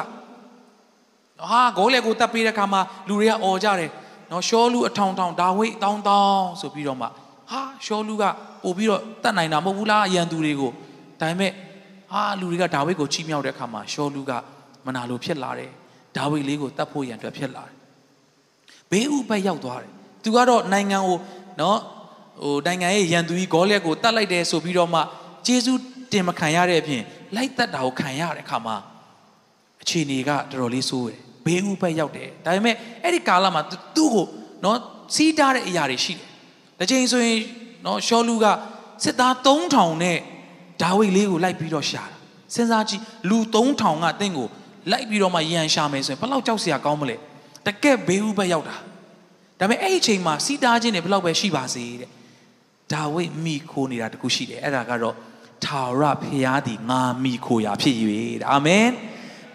[1.50, 3.90] ဟာဂိုးလေကိုတပ်ပေးတဲ့ခါမှာလူတွေကអော်ကြတယ်
[4.30, 7.06] နော်ရှောလူအထောင်ထောင်ဒါဝိတ်တောင်းတောင်းဆိုပြီးတော့မှ
[7.50, 8.24] ဟာရှောလူက
[8.64, 10.70] ပို့ပြီးတော့တတ်နိုင်တာမဟုတ်ဘူးလားအရန်သူတွေကို
[11.20, 11.52] ဒါပေမဲ့
[12.12, 14.32] ဟာလူတွေကဒါဝိတ်ကိုချီးမြှောက်တဲ့ခါမှာရှောလူက
[14.86, 15.70] မနာလိုဖြစ်လာတယ်
[16.16, 17.74] ဒါဝိတ်လေးကိုတတ်ဖို့ရန်အတွက်ဖြစ်လာတယ်
[18.90, 19.90] ဘေးဥပတ်ရောက်သွားတယ်
[20.22, 21.18] သူကတော့နိုင်ငံကို
[21.60, 21.78] နော်
[22.42, 25.00] ဟိုနိုင်ငံရဲ့ရန်သူကြီးဂေါလက်ကိုတတ်လိုက်တယ်ဆိုပြီးတော့မှ
[25.46, 25.72] ဂျေဇု
[26.12, 27.02] တင်မခံရတဲ့အပြင်
[27.36, 28.76] လိုက်တတ်တာကိုခံရတဲ့အခါမှာ
[29.82, 33.62] အခြေအနေကတော်တော်လေးဆိုးတယ် ဘေးဥပတ်ရောက်တယ်ဒါပေမဲ့အဲ့ဒီကာလမှာ
[33.96, 34.26] သူ့ကို
[34.64, 34.78] နော်
[35.14, 36.26] စီးတားတဲ့အရာတွေရှိတယ်
[36.78, 37.40] တစ်ချိန်ဆိုရင်
[37.86, 38.46] နော်ရှောလူက
[39.04, 40.18] စစ်သား3000နဲ့
[40.82, 42.16] ဒါဝိဒ်လေးကိုလိုက်ပြီးတော့ရှာတာ
[42.54, 44.48] စဉ်းစားကြည့်လူ3000ကတင့်ကို
[44.90, 47.16] လိုက်ပြီးတော့မှရန်ရှာမယ်ဆိုရင်ဘယ်လောက်ကြောက်စရာကောင်းမလဲ
[47.66, 48.76] တကက်ဘေးဥပတ်ရောက်တာ
[49.58, 52.10] ဒါပေမဲ့အဲ့ဒီအချိန်မှာစီတားခြင်းတွေဘယ်လောက်ပဲရှိပါစေတဲ့
[52.92, 55.14] ဒါဝိမိခိုနေတာတခုရှိတယ်အဲ့ဒါကတော့
[55.64, 58.86] ထာဝရဖျားသည်ငါမိခိုရာဖြစ်၍တဲ့အာမင်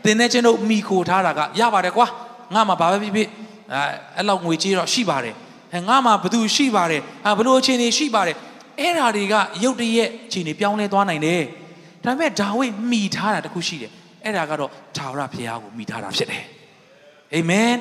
[0.03, 2.07] သင်နဲ့ကျွန်တော်မိခိုထားတာကရပါတယ်ကွာ
[2.53, 3.29] ငါမှဘာပဲဖြစ်ဖြစ်
[3.73, 3.81] အဲ
[4.15, 5.35] အဲ့လောက်ငွေကြေးတော့ရှိပါတယ်
[5.73, 8.35] ဟဲ့ငါမှဘသူရှိပါတယ်ဟာဘလို့အခြေအနေရှိပါတယ်
[8.79, 11.43] အဲ့ဓာတွေကရုတ်တရက်အခြေအနေပြောင်းလဲသွားနိုင်တယ်
[12.03, 13.91] ဒါပေမဲ့ဒါဝိမိထားတာတခုရှိတယ်
[14.23, 16.43] အဲ့ဒါကတော့ထာဝရဘုရားကိုမိထားတာဖြစ်တယ်
[17.35, 17.73] အာမင်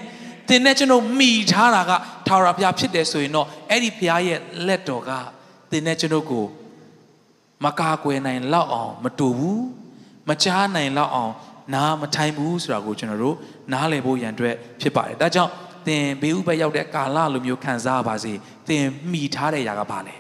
[0.48, 1.92] သင်နဲ့ကျွန်တော်မိထားတာက
[2.26, 5.10] ထာဝရဘုရားဖြစ်တယ်ဆိုရင်တော့အဲ့ဒီဘုရားရဲ့လက်တော်က
[5.70, 6.44] သင်နဲ့ကျွန်တော်ကို
[7.64, 9.64] မကာကွယ်နိုင်လောက်အောင်မတူဘူး
[10.28, 11.32] မချားနိုင်လောက်အောင်
[11.73, 13.35] နားမထိုင်ဘူးဆိုတာကိုကျွန်တော်တို့
[13.73, 15.51] နားလည်ဖို့ရန်အတွက်ဖြစ်ပါတယ်ဒါကြောင့်
[15.87, 18.33] သင်ဘေးဥပတ်ရောက်တဲ့ကာလလိုမျိုးခံစားပါစေ
[18.67, 20.15] သင်မိထားတဲ့ຢာကဘာလဲ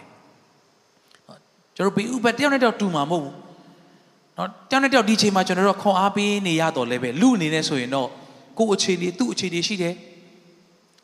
[1.75, 3.35] ကျွန်တော်ဘေးဥပတ်တယောက်နဲ့တယောက်တူမှာမဟုတ်ဘူး
[4.35, 8.07] เนาะတယောက်နဲ့တယောက်ဒီချိန်မှာကျွန်တော်တို့ခွန်အားပေးနေရတော့လည်းပဲလူအနေနဲ့ဆိုရင်တော့
[8.57, 9.95] ကိုယ်အခြေအနေသူ့အခြေအနေရှိတယ်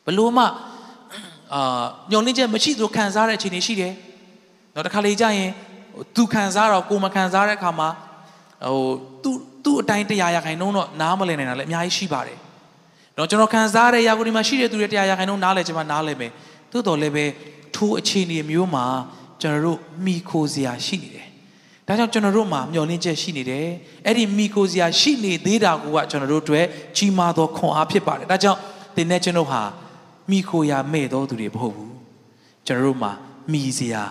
[0.06, 0.44] ဘလို့မှ
[1.54, 3.92] အာညှော်နှင်းချက်မရှိသလိုခံစားတဲ့အခြေအနေရှိတယ်
[4.72, 5.50] เนาะတစ်ခါလေကြာရင်
[6.16, 7.88] သူခံစားတော့ကိုမခံစားတဲ့အခါမှာ
[8.64, 8.88] ဟို
[9.22, 12.37] သူ့ သူ့အတိုင်းတရားရခိုင်နှုန်းတော့နားမလည်နိုင်တာလည်းအများကြီးရှိပါတယ်။
[13.17, 16.31] တော့ကျွန်တော်ခံစားတဲ့ရာကိုဒီမှာရှိတဲ့သူတွေတရားရခိုင်နှုန်းနားလည်ချင်မှနားလည်မယ်။
[16.71, 17.25] သို့တော်လည်းပဲ
[17.75, 18.85] ထိုးအခြေအနေမျိုးမှာ
[19.41, 21.27] ကျွန်တော်တို့မိခိုစရာရှိနေတယ်။
[21.87, 23.67] ဒါကြောင့်ကျွန်တော်တို့မှာမျှော်လင့်ချက်ရှိနေတယ်။
[24.05, 26.65] အဲ့ဒီမိခိုစရာရှိနေသေးတာကကျွန်တော်တို့အတွက်
[26.97, 28.59] ကြီးမားသောခွန်အားဖြစ်ပါတယ်။ဒါကြောင့်
[28.95, 29.61] သင်နဲ့ကျွန်တော်ဟာ
[30.31, 31.91] မိခိုရာမဲ့တော်သူတွေမဟုတ်ဘူး။
[32.67, 33.11] ကျွန်တော်တို့မှာ
[33.51, 34.03] မိစရာ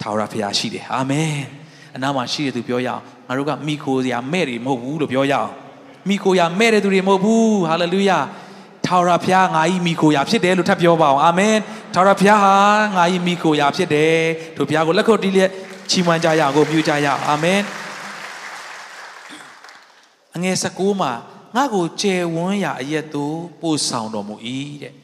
[0.00, 1.38] ထာဝရဘုရားရှိတယ်အာမင်
[1.96, 5.50] အနာမှာရှိတဲ့သူပြောရအောင် ငါတို့ကမိခိုစရာမဲ့တွေမဟုတ်ဘူးလို့ပြောရအောင်
[6.08, 8.18] မိခိုရာမဲ့တဲ့သူတွေမဟုတ်ဘူးဟာလေလုယာ
[8.86, 11.56] ထာဝရဘုရားငါဤမိခိုရာဖြစ်တယ်လို့ထပ်ပြောပါအောင်အာမင်
[11.94, 12.54] ထာဝရဘုရားဟာ
[12.96, 14.16] ငါဤမိခိုရာဖြစ်တယ်
[14.56, 15.50] တို့ဘုရားကိုလက်ခုပ်တီးလျက်
[15.90, 17.60] ချီးမွမ်းကြရအောင်ကိုပြုကြရအောင်အာမင်
[20.34, 21.12] အငယ်16မှာ
[21.56, 24.34] ငါကိုကျယ်ဝန်းရာအရက်သို့ပို့ဆောင်တော်မူ၏
[24.82, 24.94] တဲ့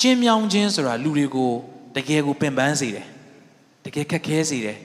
[0.00, 1.52] ကျင်းမြောင်းခြင်းဆိုတာလူတွေကို
[1.96, 3.06] တကယ်ကိုပင်ပန်းစေတယ်
[3.84, 4.78] တကယ်ခက်ခဲစေတယ်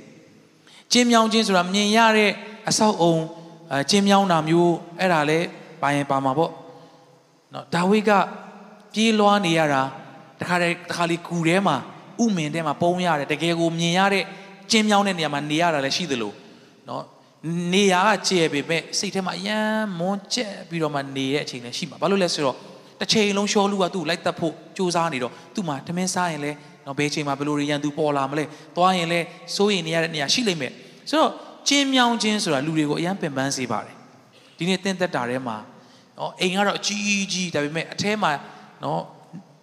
[0.93, 2.31] ကျင်းမြောင်းခြင်းဆိုတာမြင်ရတဲ့
[2.69, 3.15] အဆောက်အုံ
[3.71, 5.39] အဲကျင်းမြောင်းတာမျိုးအဲ့ဒါလဲ
[5.81, 6.51] ပါရင်ပါမှာပေါ့
[7.53, 8.11] နော်ဒါဝိဒ်က
[8.93, 9.81] ပြေးလွှားနေရတာ
[10.39, 11.75] တခါတည်းတခါလေးကူထဲမှာ
[12.23, 14.23] ဥမင်ထဲမှာပုံရတယ်တကယ်ကိုမြင်ရတဲ့
[14.71, 16.33] ကျင်းမြောင်းတဲ့နေရာမှာနေရတာလည်းရှိသလို
[16.89, 17.03] နော်
[17.73, 22.57] နေရာကကျဲပေမဲ့စိတ်ထဲမှာအယမ်းမွန်းကျက်ပြီးတော့မှနေတဲ့အချိန်လည်းရှိမှာဘာလို့လဲဆိုတော့
[22.99, 28.43] တစ်ချိန်လုံးရှောလူကသူ့လိုက်တက်ဖို့စူးစမ်းနေတော့သူ့မှာထမင်းစားရင်လည်း နော်ဘယ်ချိန်မှာဘယ်လိုရန်သူပေါ်လာမလဲ
[28.75, 30.71] သွားရင်လည်းစိုးရင်နေရတဲ့နေရာရှိလိမ့်မယ်
[31.09, 31.31] ဆိုတော့
[31.67, 33.95] ကျင်းမြောင်းခြင်းဆိုတာလူတွေကိုအယံပင်ပန်းစေပါတယ်
[34.57, 35.57] ဒီနေ့တင့်သက်တာထဲမှာ
[36.17, 38.31] နော်အိမ်ကတော့အကြီးကြီးဒါပေမဲ့အထဲမှာ
[38.83, 39.01] နော်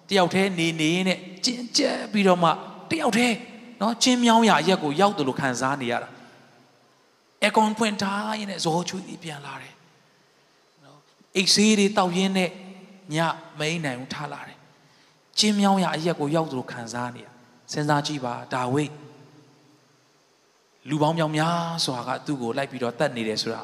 [0.09, 2.51] တယောက်တည်းနေနေနဲ့ကျင်းကျက်ပြီးတော့မှ
[2.91, 3.37] တယောက်တည်း
[3.81, 6.09] နော်ကျင်းမြောင်းရအရက်ကိုရောက်တယ်လို့ခံစားနေရတာ
[7.45, 9.75] အကွန်ဖွင့်ထားရင်လည်းဇောချွေးပြန်လာတယ်
[10.85, 10.99] နော်
[11.37, 12.51] အိတ်ဆေးတွေတောက်ရင်းနဲ့
[13.15, 13.17] ည
[13.59, 14.52] မိန်နိုင်ဘူးထားလာတယ်
[15.39, 17.29] ကျင်းမြောင်းရအရက်ကိုရောက်သလိုခံစားနေရ
[17.73, 18.93] စဉ်းစားကြည့်ပါဒါဝိဒ်
[20.89, 23.63] လူပေါင်းမြောင်များစွာကသူ့ကိုလိုက်ပြီးတော့တတ်နေတယ်ဆိုတာ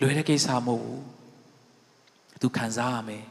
[0.00, 1.02] လွယ်တဲ့ကိစ္စမဟုတ်ဘူး
[2.42, 3.24] သူခံစားရမယ်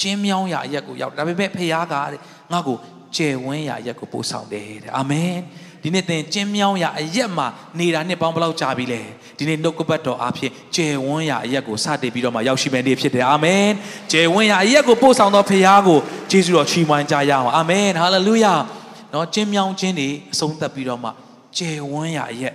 [0.00, 2.20] ကျင်းမြောင်းရအရက်ကိုရောက်ဒါပေမဲ့ဖခင်ကတဲ့
[2.52, 2.76] ငါ့ကို
[3.16, 5.34] ကျယ်ဝန်းရအရက်ကိုပို့ဆောင်တယ်တဲ့အာမင်
[5.82, 7.46] ဒီနေ့သင်ကျင်းမြောင်းရအရက်မှာ
[7.78, 9.00] နေတာနှစ်ပေါင်းဘယ်လောက်ကြာပြီလဲ
[9.38, 13.68] ဒီနေ့နှုတ်ကပတ်တော်အဖြစ်ကျယ်ဝန်းရအရက်ကိုစတင်ပြီးတော့မှရောက်ရှိမယ်နေ့ဖြစ်တယ်အာမင်
[14.12, 15.98] ကျယ်ဝန်းရအရက်ကိုပို့ဆောင်သောဖခင်ကို
[16.30, 18.54] ယေရှုတော်ချီးမွမ်းကြရအောင်အာမင်ဟာလေလုယာ
[19.12, 21.10] နော်ကျင်းမြောင်းခြင်းတွေအဆုံးသတ်ပြီးတော့မှ
[21.58, 22.54] ကျယ်ဝန်းရအရက်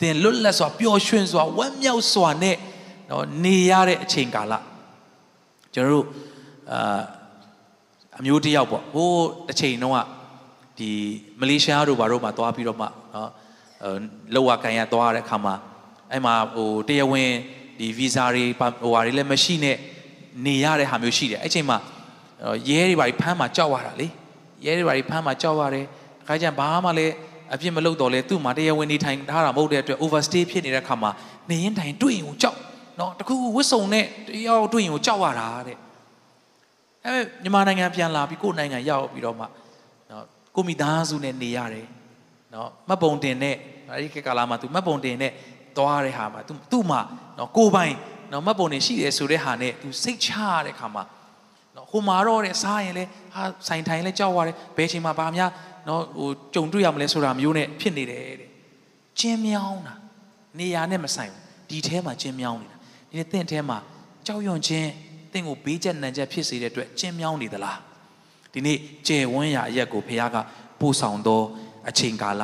[0.00, 2.56] သင်လွတ်လပ်စွာပျော်ရွှင်စွာဝမ်းမြောက်စွာနဲ့
[3.10, 4.54] နော်နေရတဲ့အချိန်ကာလ
[5.74, 6.06] ကျွန်တော်တို့
[6.72, 7.00] အာ
[8.18, 9.10] အမျိုးတယောက်ပေါ့ဟို
[9.48, 9.98] တစ်ချိန်တုန်းက
[10.78, 10.90] ဒီ
[11.40, 13.30] မလေးရှားတို့ဘာတို့မှာသွားပြီးတော့မှနော်
[14.34, 15.54] လောက်ဝကန်ရသွားတဲ့အခါမှာ
[16.12, 17.30] အဲ့မှာဟိုတရားဝင်
[17.78, 19.76] ဒီဗီဇာတွေဟိုဟာတွေလည်းမရှိနဲ့
[20.46, 21.78] နေရတဲ့ဟာမျိုးရှိတယ်အဲ့ချိန်မှာ
[22.68, 24.08] ရဲတွေဘာတွေဖမ်းမှာကြောက်ရတာလေ
[24.64, 25.84] ရဲတွေဘာတွေဖမ်းမှာကြောက်ရတယ်
[26.26, 27.14] ခါကျရင်ဘာမှလည်း
[27.54, 31.10] အပြစ်မလုပ်တော့လဲသူ့မှာတရားဝင်နေထိုင်ထားတာမဟုတ်တဲ့အတွက် overstay ဖြစ်နေတဲ့ခါမှာ
[31.50, 32.58] နေရင်တိုင်တွေ့ရင်ကိုကြောက်
[32.98, 35.76] နော်တခုခုဝစ်စုံနဲ့တယောက်တွေ့ရင်ကိုကြောက်ရတာတဲ့
[37.04, 37.10] အဲ
[37.42, 39.52] မြန်မာနိုင်ငံပြန်လာပြီးကိုယ်နိုင်ငံရောက်ပြီးတော့မှနော်
[40.55, 41.87] ကိုမိသားစုနဲ့နေရတယ်
[42.53, 43.55] နော်မှတ်ပုံတင်နဲ့
[43.89, 45.31] အဲဒီခေတ်ကာလမှာ तू မှတ်ပုံတင်နဲ့
[45.77, 47.01] သွားတဲ့ဟာမှာ तू သူ့မှာ
[47.37, 47.93] နော်ကိုပိုင်
[48.31, 51.03] နော်မှတ်ပုံတင်ရှိတယ်ဆိုတဲ့ဟာနဲ့ तू စိတ်ချရတဲ့ခါမှာ
[51.75, 53.03] နော်ဟိုမှာတော့တဲ့စားရင်လဲ
[53.33, 55.51] ဟာဆိုင်ထိုင်လဲကြောက်ရတယ်ဘယ်ချိန်မှာဘာများ
[55.87, 58.49] နော်ဟိုကြုံတွေ့ရမလဲဆိုတာမျိုးနဲ့ဖြစ်နေတယ်တဲ့
[59.19, 59.95] ကျင်းမြောင်းတာ
[60.59, 62.77] နေရာနဲ့မဆိုင်ဘူးဒီထဲမှာကျင်းမြောင်းနေတာ
[63.09, 63.77] ဒီနေ့တင့်ထဲမှာ
[64.27, 64.89] ကြောက်ရွံ့ခြင်း
[65.33, 67.77] တင့်ကိုဘေးကျက်နံကျက်ဖြစ်စေတဲ့အတွက်ကျင်းမြောင်းနေသလား
[68.56, 70.36] ဒီနေ့ကျယ်ဝန်းရာအရက်ကိုဖခင်က
[70.80, 71.42] ပို့ဆောင်သော
[71.88, 72.42] အချိန်ကာလ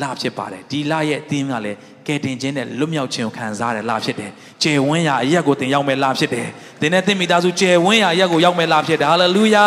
[0.00, 4.30] လဖြစ်ပါတယ်ဒီလရဲ့အသင်းကလည်းကယ်တင်ခြင်းနဲ့လွတ်မြောက်ခြင်းကိုခံစားရတဲ့လဖြစ်တယ်
[4.62, 6.48] ကျေဝန်းရာအရက်ကိုတင်ရောက်မဲ့လဖြစ်တယ်
[6.80, 9.66] သင်နဲ့သင်မိသားစုကျေဝန်းရာအရက်ကိုရောက်မဲ့လဖြစ်တယ်ဟာလေလုယာ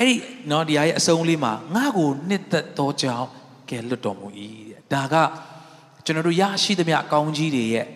[0.00, 0.16] အဲ့ဒီ
[0.50, 3.26] နော်ဒီဟာရဲ့အဆုံးလေးမှာငါ့ကိုနှစ်သက်သောကြောင့်
[3.70, 4.26] ကယ်လွတ်တော်မူ၏
[4.70, 5.14] တဲ့ဒါက
[6.04, 7.86] ကျွန်တော်တို့ရရှိသမျှအကောင်းကြီးတွေရဲ့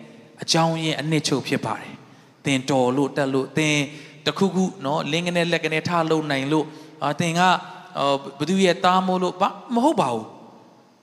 [0.43, 1.95] အကြောင်းရင်းအနှစ်ချုပ်ဖြစ်ပါတယ်
[2.45, 3.77] သင်တော်လို့တက်လို့သင်
[4.27, 6.67] တခုခုနော်လင်းကနေလက်ကနေထားလုံနိုင်လို့
[7.05, 7.41] အာသင်က
[8.39, 10.27] ဘသူရဲ့သားမို့လို့ဘာမဟုတ်ပါဘူး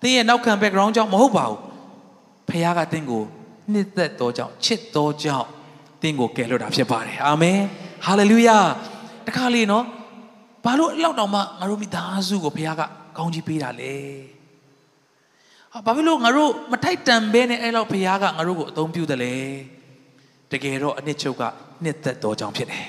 [0.02, 1.60] သင်ရဲ့နောက်ခံ background ကြောင့်မဟုတ်ပါဘူး
[2.50, 3.24] ဖခင်ကသင်ကို
[3.74, 5.48] နှစ်သက်သောကြောင့်ချစ်သောကြောင့်
[6.02, 7.60] သင်ကိုကယ်လွတ်တာဖြစ်ပါတယ်အာမင်
[8.06, 8.58] ဟာလေလုယာ
[9.28, 9.86] တခါလေနော်
[10.66, 12.82] ဘာလို့အလောက်တောင်မှငါတို့မိသားစုကိုဖခင်က
[13.18, 13.94] ကောင်းကြီးပေးတာလဲ
[15.74, 19.34] ဟာဘာဖြစ်လို့ငါတို့မထိုက်တန်ဘဲနဲ့အဲ့လောက်ဖခင်ကငါတို့ကိုအသုံးပြုတယ်လဲ
[20.52, 21.44] တကယ်တော့အနှစ်ချုပ်က
[21.84, 22.86] နှစ်သက်သောကြောင့်ဖြစ်တယ်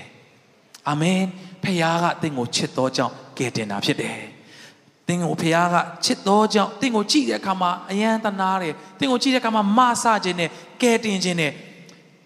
[0.89, 1.21] အာမင်
[1.63, 4.17] ဖခင်ကသင်ကိုချစ်သောကြောင့်ကယ်တင်တာဖြစ်တယ်
[5.07, 5.75] သင်ကိုဖခင်က
[6.05, 10.49] ချစ်သောကြောင့်သင်ကိုကြည့်တဲ့အခါမှာအယံတနာတယ်သင်ကိုကြည့်တဲ့အခါမှာမဆခြင်းနဲ့
[10.81, 11.51] ကယ်တင်ခြင်းနဲ့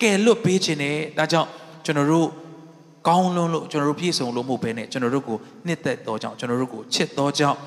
[0.02, 1.50] ကယ်လွတ်ပေးခြင်းနဲ့ဒါကြောင့်
[1.86, 2.28] ကျွန်တော်တို့
[3.08, 7.58] ကောင်းလွန်းလို့ကျွန်တော်တို့ပြည့်စုံလို့မဟုတ်ဘဲနဲ့ကျွန်တော်တို့ကိုနှစ်သက်သောကြောင့်ကျွန်တော်တို့ကိုချစ်သောကြောင့်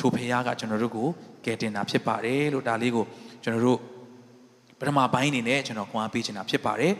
[0.00, 1.06] ထိုဖခင်ကကျွန်တော်တို့ကို
[1.44, 3.04] ကယ်တင်တာဖြစ်ပါတယ်လို့ဒါလေးကို
[3.42, 3.78] ကျွန်တော်တို့
[4.78, 6.92] ပထမပိုင်းအနေနဲ့ကျွန်တော်ခွန်အားပေးချင်တာဖြစ်ပါတယ်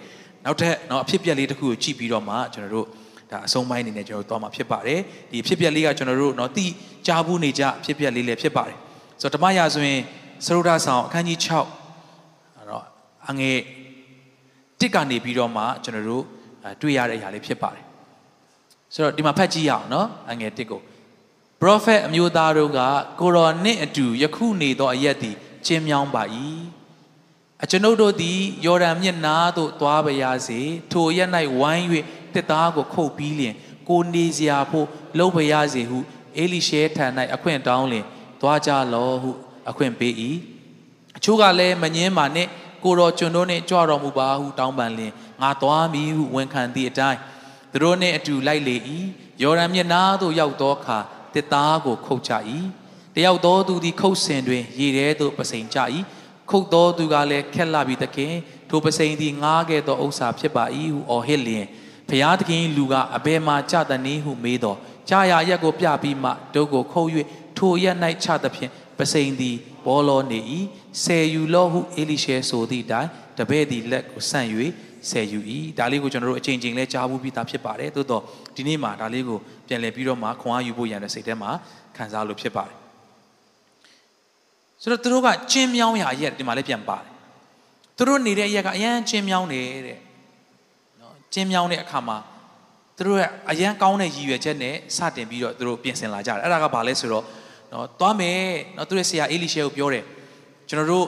[0.44, 2.86] နောက်ထပ်เนาะအဖြစ်ပြက်လေးတစ်ခုကိုကြည့်ပြီးတော့မှကျွန်တော်တို့
[3.30, 5.00] ဒါအဆုံးပိုင်းအနေနဲ့ကျွန်တော်တို့သွားမှာဖြစ်ပါတယ်
[5.32, 6.66] ဒီဖြစ်ပျက်လေးကကျွန်တော်တို့เนาะတိ
[7.06, 8.76] ကြားဘူးနေကြဖြစ်ပျက်လေးလည်းဖြစ်ပါတယ်
[9.20, 10.00] ဆိုတော့ဓမ္မရာဆိုရင်
[10.46, 11.48] သရုဒ္ဓဆောင်အခန်းကြီး6
[12.56, 12.84] အဲ့တော့
[13.28, 13.58] အငယ်
[14.80, 16.24] တစ်ကနေပြီးတော့မှကျွန်တော်တို့
[16.80, 17.84] တွေ့ရတဲ့အရာလေးဖြစ်ပါတယ်
[18.94, 20.80] ဆိုတော့ဒီမှာဖတ်ကြည့်ရအောင်เนาะအငယ်တစ်ကို
[21.62, 22.80] prophet အမျိုးသားတို့က
[23.20, 26.22] ကိုရောနှင့်အတူယခုနေသောအရက်သည်ကျင်းမြောင်းပါ၏
[27.62, 30.60] အကျွန်ုပ်တို့သည်ယော်ဒန်မြစ်နားသို့သွားပါရစေ
[30.92, 31.86] ထိုအရက်၌ဝိုင်း၍
[32.35, 33.55] တစ်သားကိုခုတ်ပြီးလျင်
[33.89, 34.87] ကိုနေစရာဖို့
[35.17, 35.99] လှုပ်ပရစေဟု
[36.37, 38.05] အေလိရှဲထံ၌အခွင့်တောင်းလျင်
[38.41, 39.31] သွားကြလောဟု
[39.69, 40.13] အခွင့်ပေး၏
[41.17, 42.47] အချို့ကလည်းမငင်းပါနဲ့
[42.83, 47.19] ကိုတော်ကျွန်တို့နှင့်ကြွတော်မူပါဟုတောင်းပန်လျင်ငါသွားမည်ဟုဝန်ခံသည့်အတိုင်း
[47.71, 48.75] သူတို့နှင့်အတူလိုက်လေ၏
[49.41, 50.97] ယော်ဒန်မြစ်နားသို့ရောက်သောအခါ
[51.33, 52.33] တစ်သားကိုခုတ်ကြ၏
[53.15, 55.79] တယောက်သောသူသည်ခုတ်ဆင်တွင်ရေထဲသို့ပစိန်ကြ၏
[56.49, 58.33] ခုတ်သောသူကလည်းခက်လာပြီးသခင်
[58.69, 61.65] ထိုပစိန်သည်ငားခဲ့သောဥစ္စာဖြစ်ပါ၏ဟုအော်ဟစ်လျင်
[62.09, 64.77] ဖျားသခင်လူကအဘယ်မှာကြတဲ့နည်းဟုမေးတော့
[65.09, 67.09] ကြာရရက်ကိုပြပြီးမှဒုတ်ကိုခုတ်၍
[67.57, 70.39] ထိုရက်၌ချသဖြင့်ပစိန်သည်ဘောလောနေ၏
[71.03, 74.49] ဆယ်ယူလောဟုအေလိရှဲဆိုသည့်တိုင်တပည့်သည်လက်ကိုဆန့်၍
[75.09, 75.39] ဆယ်ယူ၏
[75.77, 78.23] ဒါလေးကိုကျွန်တော်တို့အချိန်ချင်းလဲကြားဘူးပြီးသားဖြစ်ပါတယ်သို့တော့
[78.55, 81.51] ဒီနေ့မှာဒါလေးကိုပြန်လည်ပြီးတော့မှခွန်အားယူဖို့ရတဲ့စိတ်ထဲမှာ
[81.95, 82.77] ခံစားလို့ဖြစ်ပါတယ်
[84.81, 87.11] ဆိုတော့သူတို့ကကျင်းမြောင်းရာရက်ဒီမှာလည်းပြန်ပါတယ်
[87.97, 89.97] သူတို့နေတဲ့အရက်ကအရန်ကျင်းမြောင်းနေတဲ့
[91.33, 92.17] ကျင်းမြောင်းတဲ့အခါမှာ
[92.97, 97.23] သူတို့ရဲ့အရန်ကောင်းတဲ့ရည်ရွယ်ချက်နဲ့စတင်ပြီးတော့သူတို့ပြင်ဆင်လာကြတယ်အဲ့ဒါကဘာလဲဆိုတော့
[97.71, 98.39] နော်သွားမယ်
[98.77, 100.03] နော်သူတို့ဆရာအေလိရှဲကိုပြောတယ်
[100.69, 101.05] ကျွန်တော်တို့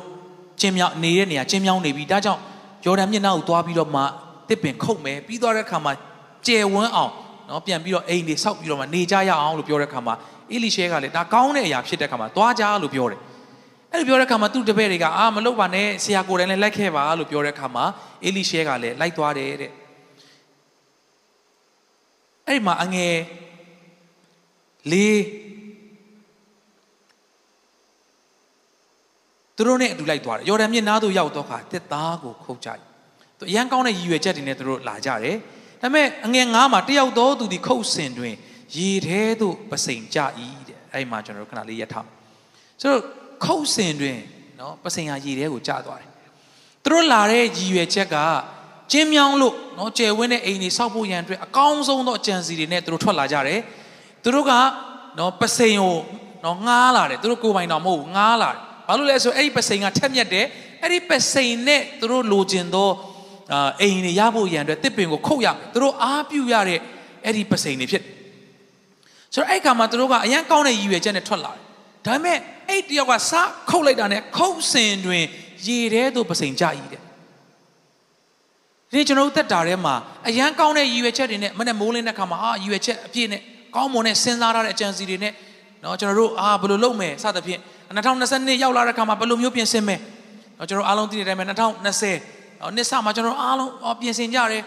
[0.60, 2.42] ကျင်းမြောင်းနေတဲ့နေရာကျင်းမြောင်းနေပြီဒါကြောင့်
[2.86, 4.02] ယော်ဒန်မြစ်နားကိုသွားပြီးတော့မှ
[4.50, 5.94] တစ်ပင်ခုတ်မယ်ပြီးသွားတဲ့အခါမှာ
[6.48, 7.12] ကျယ်ဝန်းအောင်
[7.50, 10.14] နော်ပြန်ပြီးတော့အိမ်တွေဆောက်ပြီးတော့မှနေကြရအောင်လို့ပြောတဲ့အခါမှာ
[10.52, 13.20] အေလိရှဲကလည်းဒါကောင်းတဲ့အရာဖြစ်တဲ့အခါမှာသွားကြလို့ပြောတယ်
[13.92, 17.86] အဲ့လိုပြောတဲ့အခါမှာသူ့တပည့်တွေကအာမလုပ်ပါနဲ့ဆရာကိုယ်တိုင်လည်းလိုက်ခဲ့ပါလို့ပြောတဲ့အခါမှာ
[18.26, 19.72] အေလိရှဲကလည်းလိုက်သွားတယ်တဲ့
[22.50, 23.16] အဲ့ဒီမှာအငယ်
[24.92, 25.22] လေး
[29.56, 32.80] သူတို့နဲ့အတူလိုက်သွားတယ်ယော်ဒန်မြစ်နားသို့ရောက်တော့ခါတစ်သားကိုခုတ်ကြတယ်
[33.38, 35.36] သူအရန်ကောင်းတဲ့ရည်ရွယ်ချက်တွေနဲ့သူတို့လာကြတယ်
[35.82, 38.36] ဒါပေမဲ့အငယ်ငါးမှာတယောက်သောသူဒီခုတ်စင်တွင်
[38.78, 40.20] ရေထဲသို့ပစိန်ကြ၏
[40.68, 42.08] တဲ့အဲ့မှာကျွန်တော်တို့ခဏလေးရထား
[42.82, 43.04] ဆိုတော့
[43.46, 44.20] ခုတ်စင်တွင်
[44.60, 46.10] နော်ပစိန်ဟာရေထဲကိုကျသွားတယ်
[46.84, 48.18] သူတို့လာတဲ့ရည်ရွယ်ချက်က
[48.92, 53.60] ကျင်းမြောင်းလို့နော်ကျယ်ဝင်းတဲ့အိမ်တွေဆောက်ဖို့ရန်အတွက်အကောင်းဆုံးသောအကြံစီတွေနဲ့သူတို့ထွက်လာကြတယ်
[54.24, 54.52] သူတို့က
[55.20, 55.96] နော်ပစိန်ကို
[56.46, 60.46] နော်ငားလာတယ်သူတို့ကိုယ်ပိုင်တော်မဟုတ်ဘူးငားလာတယ်ဘာလို့လဲဆိုအဲ့ဒီပစိန်ကထက်မြက်တယ်
[60.84, 62.90] အဲ့ဒီပစိန်နဲ့သူတို့လိုချင်သော
[63.54, 66.80] အာအိမ်တွေရဖို့ရန်အတွက်တစ်ပင်ကိုခုတ်ရသူတို့အားပြုရတဲ့
[67.26, 68.04] အဲ့ဒီပစိန်တွေဖြစ်
[69.34, 71.64] ဆိုတော့အဲ့ခါမှာသူတို့ကအရန်ကောင်းတဲ့ရည်ရွယ်ချက်နဲ့ထွက်လာတယ်
[72.06, 72.38] ဒါပေမဲ့
[72.70, 73.32] အဲ့တယောက်ကစ
[73.70, 75.24] ခုတ်လိုက်တာနဲ့ခုတ်စင်တွင်
[75.68, 77.02] ရေထဲသို့ပစိန်ကြ၏တဲ့
[78.93, 79.95] ဒီကျွန်တော်တို့တက်တာထဲမှာ
[80.29, 83.41] အရန်ကောင်းတဲ့ရည်ရွယ်ချက်တွေနဲ့မနဲ့မိုးလင်းတဲ့ခါမှာအာရည်ရွယ်ချက်အပြည့်နဲ့
[83.75, 85.33] ကောင်းမွန်တဲ့စဉ်းစားရတဲ့အကြံစီတွေနဲ့
[85.83, 90.01] เนาะကျွန်တော်တို့အာဘယ်လိုလုပ်မယ်စသဖြင့်2022ရောက်လာတဲ့ခါမှာဘယ်လိုမျိုးပြင်ဆင်မယ်
[90.57, 94.63] เนาะကျွန်တော်အားလုံးသိတဲ့အတိုင်းပဲ2020နှစ်စမှာကျွန်တော်အားလုံးပြင်ဆင်ကြတယ်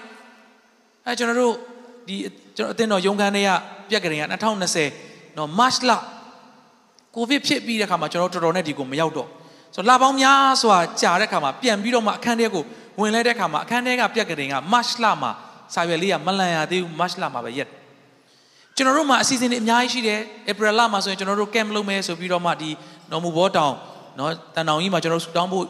[1.05, 1.53] အဲကျွန်တော်တို့
[2.07, 2.15] ဒီ
[2.57, 3.49] ကျွန်တော်အတင်းတော်ရုံးခန်းတွေက
[3.89, 4.23] ပြက်ကလေးက
[4.79, 5.91] 2020เนาะ March လ
[7.15, 9.27] ကိုဗစ်ဖြစ်ပြီးတဲ့ခါမှာကျွန်တော်တော်တော်နဲ့ဒီကိုမရောက်တော့
[9.75, 12.63] ဆိုတော့လပေါင်းများစွာကြာတဲ့ခါမှာပြန်ပြီးတော့မှအခန်းထဲကို
[13.00, 15.30] ဝင်လဲတဲ့ခါမှာအခန်းထဲကပြက်ကလေးက March လမှာ
[15.74, 17.68] စာရွက်လေးကမလန်ရသေးဘူး March လမှာပဲရက်
[18.76, 20.20] ကျွန်တော်တို့မှာအစီအစဉ်တွေအများကြီးရှိတယ်
[20.52, 22.70] April လမှာဆိုရင်ကျွန်တော်တို့ camp လုပ်မယ်ဆိုပြီးတော့မှဒီ
[23.10, 23.74] နော်မူဘောတောင်
[24.18, 25.66] နော်တန်တောင်ကြီးမှာကျွန်တော်ဆူတောင်းဖို့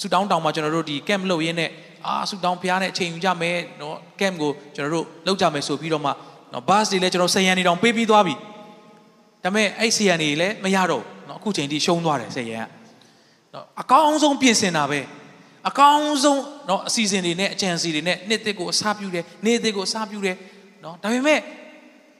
[0.00, 1.70] ဆူတောင်းတောင်မှာကျွန်တော်တို့ဒီ camp လုပ်ရင်းနဲ့
[2.06, 6.10] အာဆူတောင်းဖျားနဲ့အချိန်ယူကြမယ်နော် camp ကိုကျွန်တော်တို့လုပ်ကြမယ်ဆိုပြီးတော့မှ
[6.52, 8.34] နော် bus တွေလည်းကျွန်တော်ဆယ်ရန်နေတောင်ပေးပြီးသွားပြီ
[9.44, 12.66] ဒါပေမဲ့အဲ့ဆယ်ရန်တွေလည်းမရတော့နော်အခုချိန်ထိရှုံးသွားတယ်ဆယ်ရန်က
[13.54, 15.00] နော်အကောင်းဆုံးပြင်ဆင်တာပဲ
[15.69, 20.35] အကောင်းဆုံးเนาะအစီအစဉ်တွေနဲ့အကြံစီတွေနဲ့နှစ်တစ်ကိုအစားပြုတယ်နေ့တစ်ကိုအစားပြုတယ်
[20.81, 21.39] เนาะဒါပေမဲ့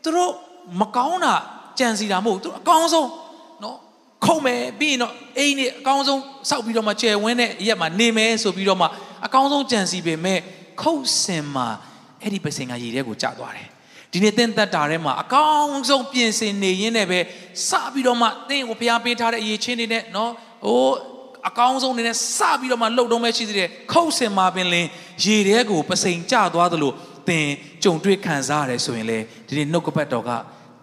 [0.04, 0.32] သူတို့
[0.82, 1.36] မကောင်းတာ
[1.80, 3.10] ကြံစီတာမဟုတ်သူအကောင်းဆုံး
[3.62, 3.76] เนาะ
[4.26, 8.88] ခုံမယ်ပြီးရင်တော့အိမ်နေအကောင်းဆုံးစောက်ပြီးတော့မှကျယ်ဝန်းတဲ့ရက်မှာနေမယ်ဆိုပြီးတော့မှ
[9.26, 10.40] အကောင်းဆုံးကြံစီပေမဲ့
[10.82, 11.68] ခုတ်စင်မှာ
[12.22, 13.68] အဲ့ဒီပစင်ကရေထဲကိုကျသွားတယ်
[14.12, 17.20] ဒီနေ့တင်းသက်တာထဲမှာအကောင်းဆုံးပြင်ဆင်နေရင်းနဲ့ပဲ
[17.68, 20.30] စပြီးတော့မှတင်းကိုဖျားပေးထားတဲ့အရေးချင်းတွေနဲ့เนาะ
[20.66, 20.90] ဟို
[21.49, 24.87] အကောင်းဆုံးနေနဲ့စပြီးတော့မှလှုပ်တော့မဲရှိသေးတယ်ခုတ်စင်မှာပင်လင်
[25.25, 26.93] ရေထဲကိုပစိန်ကျသွားသလို
[27.29, 27.47] သင်
[27.83, 30.31] ကြုံတွေ့ခံစားရတယ်ဆိုရင်လေဒီနေ့နှုတ်ကပတ်တော်က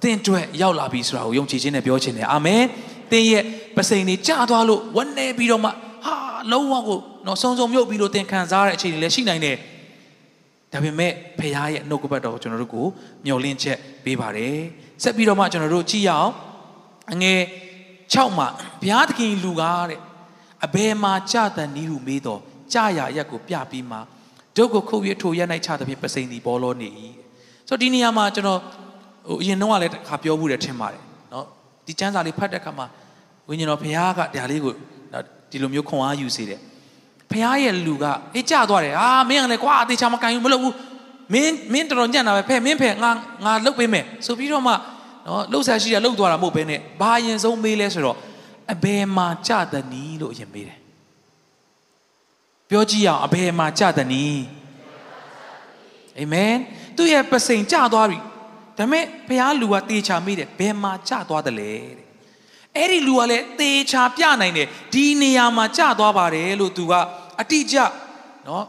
[0.02, 2.64] သင်အတွက်ရောက်လာပြီဆိုတာကိုယုံကြည်ခြင်းနဲ့ပြောချင်တယ်အာမင်
[3.12, 3.44] သင်ရဲ့
[3.78, 6.16] ပစိန်တွေကျသွားလို့ဝန်းနေပြီးတော့မှဟာ
[6.52, 9.58] လုံးဝကိုတော့စုံစုံမြုပ်ပြီးလို့သင်ခံစားရတဲ့အခြေအနေလည်းရှိနိုင်တယ်
[10.72, 12.86] ဒါပေမဲ့ဖခင်ရဲ့နှုတ်ကပတ်တော်ကိုကျွန်တော်တို့ကို
[13.26, 14.58] မျှော်လင့်ချက်ပေးပါတယ်
[15.04, 16.32] ဆက်ပြီးတော့မှကျွန်တော်တို့ကြည့်ရအောင်
[17.14, 17.42] အငယ်
[18.14, 18.48] 6မှာ
[18.82, 20.00] ဘုရားသခင်လူကားတဲ့
[20.67, 22.41] အဘယ်မှာကြတဲ့နီးဟုမေးတော့
[22.73, 23.99] ကြာရရက်ကိုပြပြီးမှ
[24.57, 26.89] ဒုက္ခခုတ်ရထိုရက်၌ချတဲ့ဖြင့်ပစိန်ဒီပေါ်လို့နေ၏
[27.69, 28.61] ဆိုတော့ဒီနေရာမှာကျွန်တော်
[29.29, 31.45] ဟိုအရင်တော့ကလည်းတစ်ခါပြောမှုတယ်ထင်ပါတယ်เนาะ
[31.87, 32.87] ဒီကျမ်းစာလေးဖတ်တဲ့အခါမှာ
[33.49, 34.73] ဝိညာဉ်တော်ဘုရားကဒါလေးကို
[35.51, 36.61] ဒီလိုမျိုးခွန်အားယူစေတယ်
[37.31, 40.75] ဘုရားရဲ့လူကအေးကြသွားတယ်အာမင်းကလည်းကွာအသေးချာမကန်ဘူးမလုပ်ဘူး
[41.33, 43.11] မင်းမင်းတော်တော်ညံ့တာပဲဖဲမင်းဖဲငါ
[43.45, 44.73] ငါလုတ်ပေးမယ်ဆိုပြီးတော့မှ
[45.27, 48.17] နော်လှုပ်ရှားရှိတာလှုပ်သွားတာမဟုတ်ဘဲနဲ့ဘာရင်ဆုံးမေးလဲဆိုတော့
[48.72, 50.80] အဘယ်မှာကြသနည်းလို့အရင်မေးတယ်
[52.70, 54.44] ပြောကြည့်အောင်အဘယ်မှာကြသနည်း
[56.18, 56.54] အာမင်
[56.96, 58.18] သူရဲ့ပစိန်ကြသွားပြီ
[58.78, 62.08] ဒါပေမဲ့ဘုရားလူကတေချာမေးတယ်ဘယ်မှာကြသွားတယ်လဲတဲ့
[62.76, 66.94] အဲ့ဒီလူကလည်းတေချာပြနိုင်တယ်ဒီနေရာမှာကြသွားပါတယ်လို့သူက
[67.40, 67.78] အတိအကျ
[68.48, 68.66] နော်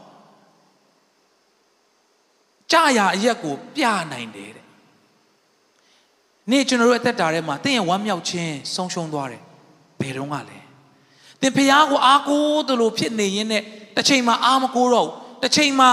[2.71, 4.65] ကြရအရက်ကိုပြနိုင်တယ်တဲ့
[6.51, 9.44] နေ့ကျွန်တော်တို့အသက်တာထဲမှာတင့်ရဲ့ဝမ်းမြောက်ခြင်းဆုံးရှုံးသွားတယ်ဘ
[10.07, 10.59] ယ်တော့မှလဲ
[11.41, 13.63] သင်ဖះကိုအားကိုးသလိုဖြစ်နေရင်နဲ့
[13.95, 15.89] တစ်ချိန်မှာအားမကိုးတော့ဘူးတစ်ချိန်မှာ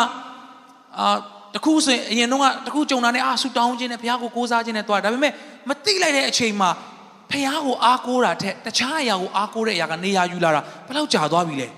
[0.98, 1.16] အာ
[1.54, 5.32] တခုဆိုရင်အရင်တော့ကတခုကြုံတာနဲ့အာဆူတောင်းခြင်းနဲ့ဖះကိုကိုးစားခြင်းနဲ့တွားဒါပေမဲ့
[5.68, 6.70] မသိလိုက်တဲ့အချိန်မှာ
[7.30, 11.68] ဖះကိုအားကိုးတာထက်တခြားအရာကိုအားကိုးတဲ့အရာကနေရာယူလာတာဘယ်လောက်ကြာသွားပြီလဲ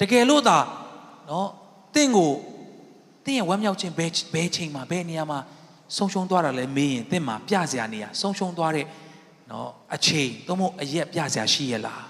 [0.00, 0.58] တကယ်လို့သာ
[1.30, 1.48] နော်
[1.94, 2.30] တင့်ကို
[3.24, 5.38] တင့်ရဲ့ဝမ်းမြောက်ခြင်းဘယ်ဘယ်ချိန်မှာဘယ်နေရာမှာ
[5.96, 8.86] ဆုံးရှုံးသွားတာလဲမေးရင်တင့်မှာပြစရာနေရာဆုံးရှုံးသွားတဲ့
[9.50, 12.04] နော်အချိန်သို့မဟုတ်အရက်ပြစရာရှိရလား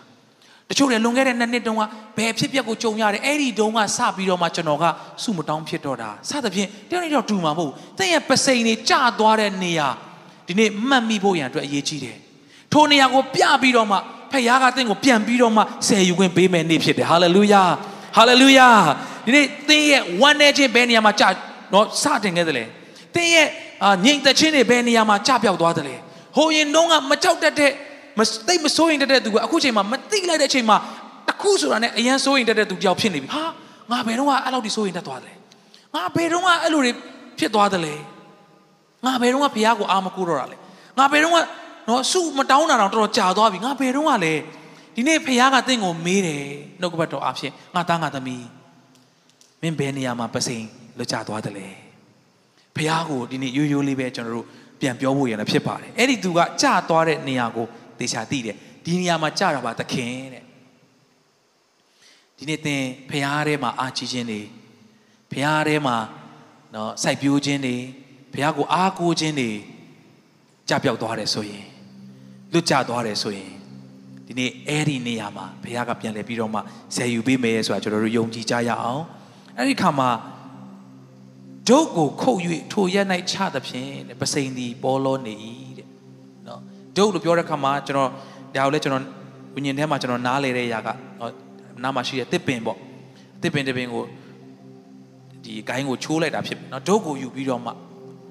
[0.71, 1.83] တချို့လည်းလွန်ခဲ့တဲ့နှစ်နှစ်တုန်းက
[2.17, 4.85] ဘယ်ဖြစ်ပျက်ကိုကြုံရတယ်အဲ့ဒီတုန်းကစပြီးတော့မှကျွန်တော်က
[5.23, 9.89] စုမတောင်းဖြစ်တော့တာစသဖြင့်တယောက်နဲ့တော့တူမှာမဟုတ်တင့်ရဲ့ပစိန်တွေကျသွားတဲ့နေရာ
[10.47, 12.17] ဒီနေ့မှတ်မိဖို့ရန်အတွက်အရေးကြီးတယ်
[12.73, 13.97] ထိုနေရာကိုပြပြီးတော့မှ
[14.33, 17.63] ဖခင်ကတင့်ကိုပြန်ပြီးတော့မှဆယ်ယူခွင့်ပေးမယ်နေ့ဖြစ်တယ်ဟာလေလုယာ
[18.17, 18.69] ဟာလေလုယာ
[19.25, 21.29] ဒီနေ့သင်ရဲ့ဝမ်းနေခြင်းဘယ်နေရာမှာကြာ
[21.73, 22.65] တော့စတင်ခဲ့တယ်လဲ
[23.15, 23.47] သင်ရဲ့
[24.05, 25.97] ငြိမ်သက်ခြင်းတွေဘယ်နေရာမှာကြာပြောက်သွားတယ်လဲ
[26.37, 27.73] ဟိုရင်တုန်းကမကြောက်တတ်တဲ့
[28.19, 30.77] မသိမစိုးရင်တတ်တဲ့သူကအခုချိန်မှာမသိလိုက်တဲ့အချိန်မှာ
[31.29, 33.45] တခုဆိုတာနဲ့အရန်စိုးရင်တတ်တဲ့သူတယောက်ဖြစ်နေပြီဟာ
[33.91, 35.35] ငါဘယ်တော့မှအဲ့လောက်ထိစိုးရင်တတ်သွားတယ်
[35.95, 36.93] ငါဘယ်တော့မှအဲ့လိုတွေ
[37.39, 37.95] ဖြစ်သွားတယ်လဲ
[39.07, 40.57] ငါဘယ်တော့မှဘုရားကိုအာမကိုတော့တာလဲ
[40.99, 41.41] ငါဘယ်တော့မှ
[41.89, 44.35] နော်စုမတောင်းတာတော့တော်တော်ကြာသွားပြီငါဘယ်တော့မှလဲ
[44.95, 46.45] ဒီနေ့ဘုရားကတင့်ကိုမေးတယ်
[46.81, 48.47] နှုတ်ကပတ်တော်အဖြစ်ငါသားငါသမီး
[49.63, 50.65] မင်းဘယ်နေရာမှာပစိန်
[50.99, 51.67] လွတ်ကြသွားတယ်လဲ
[52.77, 54.47] ဘုရားကိုဒီနေ့ရိုးရိုးလေးပဲကျွန်တော်တို့
[54.81, 57.67] ပြန်ပြောဖို့ရလည်းဖြစ်ပါတယ်အဲ့ဒီသူကကြာသွားတဲ့နေရာကို
[57.99, 60.43] သေချာသိတယ်ဒီနေရာမှာကြာတာပါသခင်တဲ့
[62.37, 64.41] ဒီနေ့သင်ဖရားထဲမှာအာချီခြင်းတွေ
[65.33, 65.97] ဖရားထဲမှာ
[66.75, 67.77] နော်စိုက်ပျိုးခြင်းတွေ
[68.33, 69.51] ဖရားကိုအားကိုးခြင်းတွေ
[70.69, 71.67] ကြပြောက်သွားတယ်ဆိုရင်
[72.53, 73.53] လွတ်ကျသွားတယ်ဆိုရင်
[74.27, 76.61] ဒီနေ့အဲ့ဒီနေရာမှာဘုရားကပြန်လဲပြီးတော့မှ
[76.97, 79.03] ဆယ်ယူပေးမယ်ဆိုတာကျွန်တော်တို့ယုံကြည်ကြရအောင်
[79.57, 80.09] အဲ့ဒီခါမှာ
[81.69, 82.41] ဒုတ်ကိုခုတ်၍
[82.73, 85.35] ထိုရက်၌ချသဖြင့်ပစိန်သည်ပေါ်လောနေ၏
[85.79, 85.87] တဲ့
[86.49, 86.61] နော်
[86.97, 88.11] ဒုတ်လို့ပြောတဲ့ခါမှာကျွန်တော်
[88.57, 89.05] ဒါကိုလည်းကျွန်တော်
[89.55, 90.89] ဝိညာဉ်ထဲမှာကျွန်တော်နားလေတဲ့ຢာက
[91.21, 91.33] နော်
[91.83, 92.79] နားမှာရှိတဲ့တစ်ပင်ပေါ့
[93.43, 94.03] တစ်ပင်တစ်ပင်ကို
[95.45, 97.71] ဒီဂိုင်းကိုချိုးလိုက်တာဖြစ်ပြီနော်ဒုတ်ကိုယူပြီးတော့မှ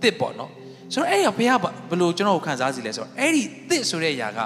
[0.01, 0.51] တစ်ပေါ့နော်
[0.93, 4.39] ဆိုတော့အဲ့ဒီဘုရားဘယ်လိုကျွန်တော်ကိုခံစားစီလဲဆိုတော့အဲ့ဒီတစ်ဆိုတဲ့ຢာက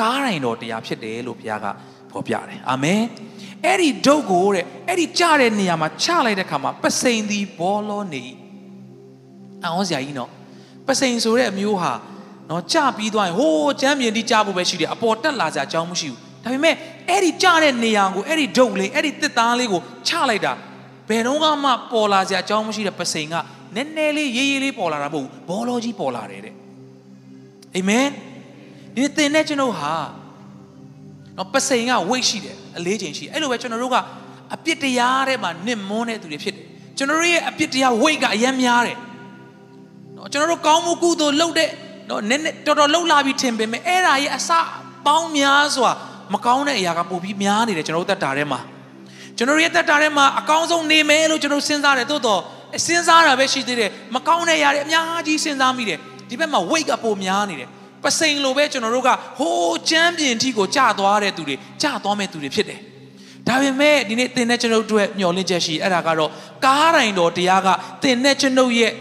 [0.00, 1.66] ကားတိုင်းတော်တရားဖြစ်တယ်လို့ဘုရားက
[2.10, 3.02] ဖော်ပြတယ်အာမင်
[3.66, 8.24] အဲ့ဒီဒုတ်ကိုတဲ့အဲ့ဒီကြတဲ့နေရာမှာချလိုက်တဲ့ခါမှာပစိန်သည်ဘောလောနေ
[9.64, 10.30] အောင်စရာကြီးနော်
[10.86, 11.92] ပစိန်ဆိုတဲ့အမျိုးဟာ
[12.50, 16.74] နော်ကြပြီးသွားရင်ဟိုးချမ်းမြေတိကြဖို့ပဲရှိတယ်အပေါ်တက်လာစရာအကြောင်းမရှိဘူးဒါပေမဲ့
[17.08, 20.52] အဲ့ဒီကြတဲ့နေရာကိုအဲ့ဒီဒုတ်လေးအဲ့ဒီတစ်သားလေးကိုချလိုက်တာ
[21.08, 23.34] ဘယ်တော့မှပေါ်လာစရာအကြောင်းမရှိတဲ့ပစိန်က
[23.74, 26.54] နည်းနည်းလေးရေးရေးလေးပေါ်လာတာမဟုတ်ဘူးဘောလောကြီးပေါ်လာတယ်တဲ့
[27.76, 28.08] အာမင်
[28.96, 29.92] ဒီသင်နဲ့ကျွန်တော်ဟာ
[31.38, 33.96] နော်ပစိန်က weight ရှိတယ်အလေးချိန်ရှိအဲ့လိုပဲကျွန်တော်တို့က
[34.54, 36.64] အပြစ်တရားထဲမှာနစ်မွန်းတဲ့သူတွေဖြစ်တယ်
[36.98, 38.96] ကျွန်တော်တို့ရဲ့အပြစ်တရား weight ကအယံများတယ်
[40.16, 41.68] နော်ကျွန်တော်တို့ကောင်းမှုကုသိုလ်လုပ်တဲ့
[42.08, 44.50] နော်နည်းနည်းတော်တော်လှုပ်လာပြီးထင်ပေမဲ့အဲ့ဒါရဲ့အစ
[45.06, 45.90] ပေါင်းများစွာ
[46.34, 48.60] မကောင်းတဲ့အရာကပိုပြီးများနေတယ်ကျွန်တော်တို့တက်တာထဲမှာ
[49.36, 52.40] ကျွန်တော်ရဲ့တက်တာထဲမှာအကောင်းဆုံးနေမယ်လို့ကျွန်တော်စဉ်းစားတယ်သို့တော့
[52.86, 57.68] စဉ်းစားတာပဲရှိသေးတယ်မကောင်းတဲ့အရာတွေအများကြီးစဉ်းစားမိတယ်ဒီဘက်မှာ weight ကပိုများနေတယ်
[58.04, 62.80] ပစိန်လိုပဲကျွန်တော်တို့ကဟိုးချမ်းပြင်ထီကိုကြာသွားတဲ့သူတွေကြာသွားမဲ့သူတွေဖြစ်တယ်
[63.48, 66.30] ဒါပေမဲ့ဒီနေ့သင်နဲ့ကျွန်ုပ်တို့ရဲ့မျှော်လင့်ချက်ရှိအဲ့ဒါကတော့
[66.64, 67.68] ကားတိုင်းတော်တရားက
[68.02, 68.92] သင်နဲ့ကျွန်ုပ်ရဲ့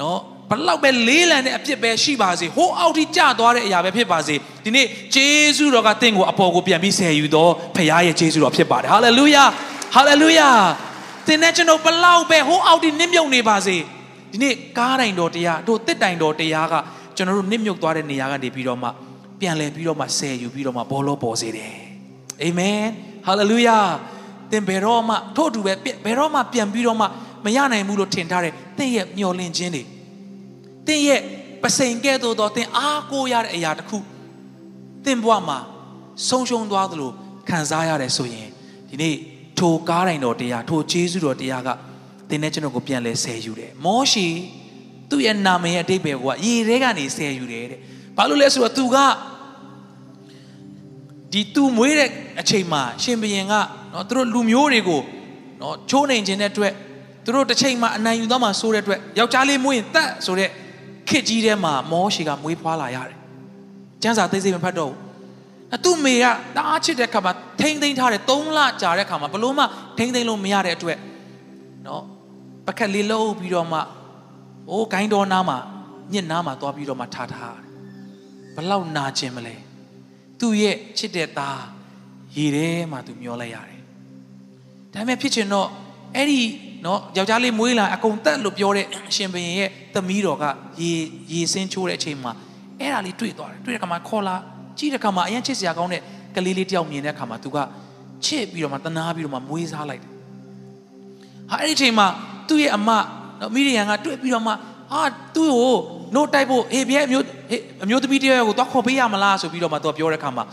[0.00, 4.34] နော်ဘလောက်ပဲလေးလံတဲ့အပြစ်ပဲရှိပါစေဟိုးအောက်ထိကျသွားတဲ့အရာပဲဖြစ်ပါစေ
[4.64, 9.44] ဒီနေ့ဂျေဇုတော်ကသင်ကိုအပေါ်ကိုပြန်ပြီးဆယ်ယူတော့ဖခင်ရဲ့ဂျေဇုတော်ဖြစ်ပါတယ်ဟာလေလုယာ
[9.94, 10.50] ဟာလေလုယာ
[11.26, 13.76] သင်နဲ့ကျွန်တော်ဘလောက်ပဲဟိုးအောက်ထိနစ်မြုပ်နေပါစေ
[14.32, 16.74] ဒီနေ့ကားတိုင်းတော်တရားတို့တစ်တိုင်တော်တရားက
[17.16, 18.88] ကျွန်တော်တို့နစ်မြုပ်သွားတဲ့နေရာကနေပြီးတော့မှ
[19.40, 21.74] ပြန်လဲပြီးတော့မှဆယ်ယူပြီးတော့မှဘောလုံးပေါ်စေတယ်
[22.42, 22.80] အာမင်
[23.26, 23.78] ဟာလေလုယာ
[24.50, 25.72] သင်ဘယ်တော့မှထို့အတူပဲ
[26.04, 27.06] ဘယ်တော့မှပြန်ပြီးတော့မှ
[27.44, 29.82] မရနိုင်ဘူးလို့ထင်ထားတဲ့သင်ရဲ့မျှော်လင့်ခြင်းတွေ
[30.86, 31.20] သင်ရဲ့
[31.62, 33.98] ပစိန်ကဲ့သို့သောသင်အားကိုးရတဲ့အရာတစ်ခု
[35.04, 35.58] သင်ဘဝမှာ
[36.28, 37.10] ဆုံးရှုံးသွားသလို
[37.48, 38.48] ခံစားရတယ်ဆိုရင်
[38.88, 39.16] ဒီနေ့
[39.58, 41.68] ထိုကားတိုင်းတော်တရားထိုဂျေဇုတော်တရားက
[42.28, 44.26] သင်နဲ့ကျွန်တော်ကိုပြန်လဲဆယ်ယူတယ်မောရှိ
[45.10, 47.80] သူ့ရဲ့နာမည်ရဲ့အတိတ်ပဲကရေထဲကနေဆယ်ယူတယ်တဲ့
[48.16, 48.96] ဘာလို့လဲဆိုတော့သူက
[51.32, 52.08] ဒီသူမွေးတဲ့
[52.40, 53.54] အချိန်မှာရှင်ဘရင်က
[53.92, 55.02] နော်သူတို့လူမျိုးတွေကို
[55.60, 56.72] နော်ချိုးနှိမ်ခြင်းတဲ့အတွက်
[57.24, 60.48] သူတို့တစ်ချိန်မှာအနိုင်ယူသွားမှဆိုတဲ့အတွက်ယောက်ျားလေးမွေးရင်တတ်ဆိုတဲ့
[61.08, 63.16] ခစ်ကြီးထဲမှာမောရှိကမွေးဖွားလာရတယ်
[64.02, 64.98] ကျမ်းစာသိစိတ်မဖတ်တော့ဘူး
[65.76, 66.24] အသူ့မေက
[66.56, 69.64] တအားချစ်တဲ့ခါမှာထိမ့်သိမ့်ထားတယ်၃လကြာတဲ့ခါမှာဘလို့မှ
[69.98, 70.98] ထိမ့်သိမ့်လို့မရတဲ့အတွက်
[71.86, 72.02] နော်
[72.66, 73.78] ပကက်လေးလှုပ်ပြီးတော့မှ
[74.68, 75.58] အိုးဂိုင်းတော်နားမှာ
[76.12, 77.64] ညစ်နားမှာသွားပြီးတော့မှထားထားတယ်
[78.54, 79.56] ဘလောက်နာကျင်မလဲ
[80.40, 81.60] သူ့ရဲ့ချစ်တဲ့သား
[82.36, 83.80] ရေထဲမှာသူမျောလိုက်ရတယ်
[84.92, 85.68] ဒါပေမဲ့ဖြစ်ချင်တော့
[86.16, 86.40] အဲ့ဒီ
[86.84, 90.44] နော်ယောက်ျားလေးမွေးလာအကုန်တက်လို့ပြောတဲ့အရှင်ဘုရင်ရဲ့သမီးတော်က
[90.80, 90.92] ရေ
[91.32, 92.32] ရေစင်းချိုးတဲ့အချိန်မှာ
[92.80, 94.36] အဲ့ဒါလေးတွေ့သွားတယ်တွေ့တဲ့ခါမှာခေါ်လာ
[94.78, 96.02] ကြည့်တဲ့ခါမှာအရင်ချစ်စရာကောင်းတဲ့
[96.36, 97.58] ကလေးလေးတယောက်မြင်တဲ့ခါမှာသူက
[98.26, 100.12] ချစ်ပြီးတော့မှတနာပြီးတော့မှမွေးစားလိုက်တယ်
[101.50, 102.06] ဟာအဲ့ဒီအချိန်မှာ
[102.48, 102.90] သူ့ရဲ့အမ
[103.40, 104.52] နော်မိရိယန်ကတွေ့ပြီးတော့မှ
[104.92, 105.02] ဟာ
[105.34, 105.76] သူ့ကို
[106.14, 107.24] နို့တိုက်ဖို့ဟေးဘဲအမျိုး
[107.84, 110.44] အမျိုးသမီးတယောက်ကိုတော့ခေါ်ပေးရမလားဆိုပြီးတော့မှသူကပြောတဲ့ခါမှာ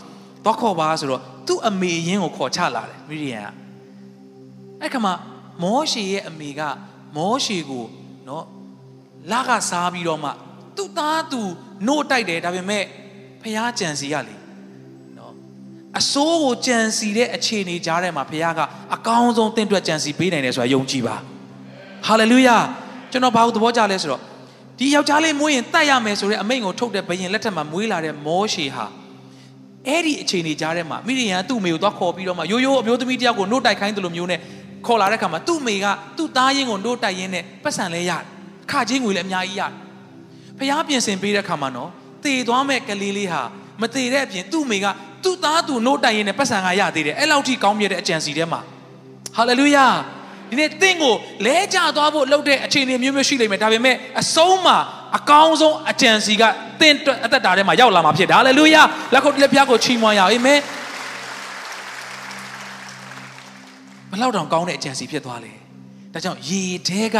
[0.46, 3.48] တော့ခေါ်ပါဆိုတော့သူ့အမေရင်းကိုခေါ်ချလာတယ်မိရိယန်က
[4.82, 5.12] အဲ့ခါမှာ
[5.62, 6.60] မောရှေရဲ့အမေက
[7.16, 7.84] မောရှေကို
[8.28, 8.44] နော်
[9.32, 10.30] လာကစားပြီးတော့မှ
[10.76, 11.40] သူ့သားသူ
[11.86, 12.84] နို့တိုက်တယ်ဒါပေမဲ့
[13.42, 14.36] ဖះကြံစီရလေ
[15.16, 15.32] နော်
[15.98, 18.60] အစိုးကိုကြံစီတဲ့အခြေအနေကြားထဲမှာဖះက
[18.94, 21.16] အကောင်းဆုံးတင့်တွက်ကြံစီပေးနိုင်တယ်ဆိုတာယုံကြည်ပါ
[22.06, 22.56] ဟာလေလုယာ
[23.12, 24.22] ကျွန်တော်ဘာလို့သဘောကျလဲဆိုတော့
[24.78, 28.86] ဒီယောက်ျားလေးမွေးရင်တတ်ရမယ်ဆိုတဲ့အမိန့်ကိုထုတ်တဲ့ဘယင်လက်ထက်မှာမွေးလာတဲ့မောရှေဟာ
[29.86, 34.40] အဲ့ဒီအခြေအနေကြားထဲမှာမိရိယန်သူ့မေကိုသွားခေါ်ပြီးတော့မှရိုးရိုးအမျိုးသမီးတယောက်ကိုနှုတ်တိုက်ခိုင်းတယ်လို့မျိုးနဲ့
[34.86, 38.22] ခေါ်လာတဲ့ခါမှာသူ့မေကသူ့သားရင်းကိုနှုတ်တိုက်ရင်းနဲ့ပတ်စံလဲရတယ်
[38.70, 39.72] ခချင်းငွေလည်းအများကြီးရတယ်
[40.58, 41.90] ဖះပြင်ဆင်ပေးတဲ့ခါမှာနော်
[42.24, 43.42] တည်သွားမဲ့ကလေးလေးဟာ
[43.80, 44.86] မတည်တဲ့အပြင်သူ့မေက
[45.24, 48.60] သူ့သားသူနှုတ်တိုက်ရင်းနဲ့ပတ်စံကရသေးတယ်အဲ့လောက်ထိကောင်းမြတ်တဲ့အကြံစီထဲမှာ
[49.36, 49.86] ဟာလေလုယာ
[50.50, 51.14] ဒီနေ့တင့်ကို
[51.46, 54.78] လဲကျသွားဖို့လုပ်တဲ့အခြေအနေမျိုးမျိုးရှိလိမ့်မယ်ဒါပေမဲ့အဆုံးမှာ
[55.18, 56.42] အကောင်းဆုံးအကြံစီက
[56.80, 58.82] တင့်အသက်တာထဲမှာရောက်လာမှာဖြစ်တယ်ဟာလေလုယာ
[59.12, 60.60] လက်ခုပ်လက်ပြားကိုချီးမွမ်းရအောင်အာမင်
[64.10, 65.52] ဘလောက်တောင်ကောင်းတဲ့အကြံစီဖြစ်သွားလဲ
[66.12, 67.16] ဒါကြောင့်ရေထဲက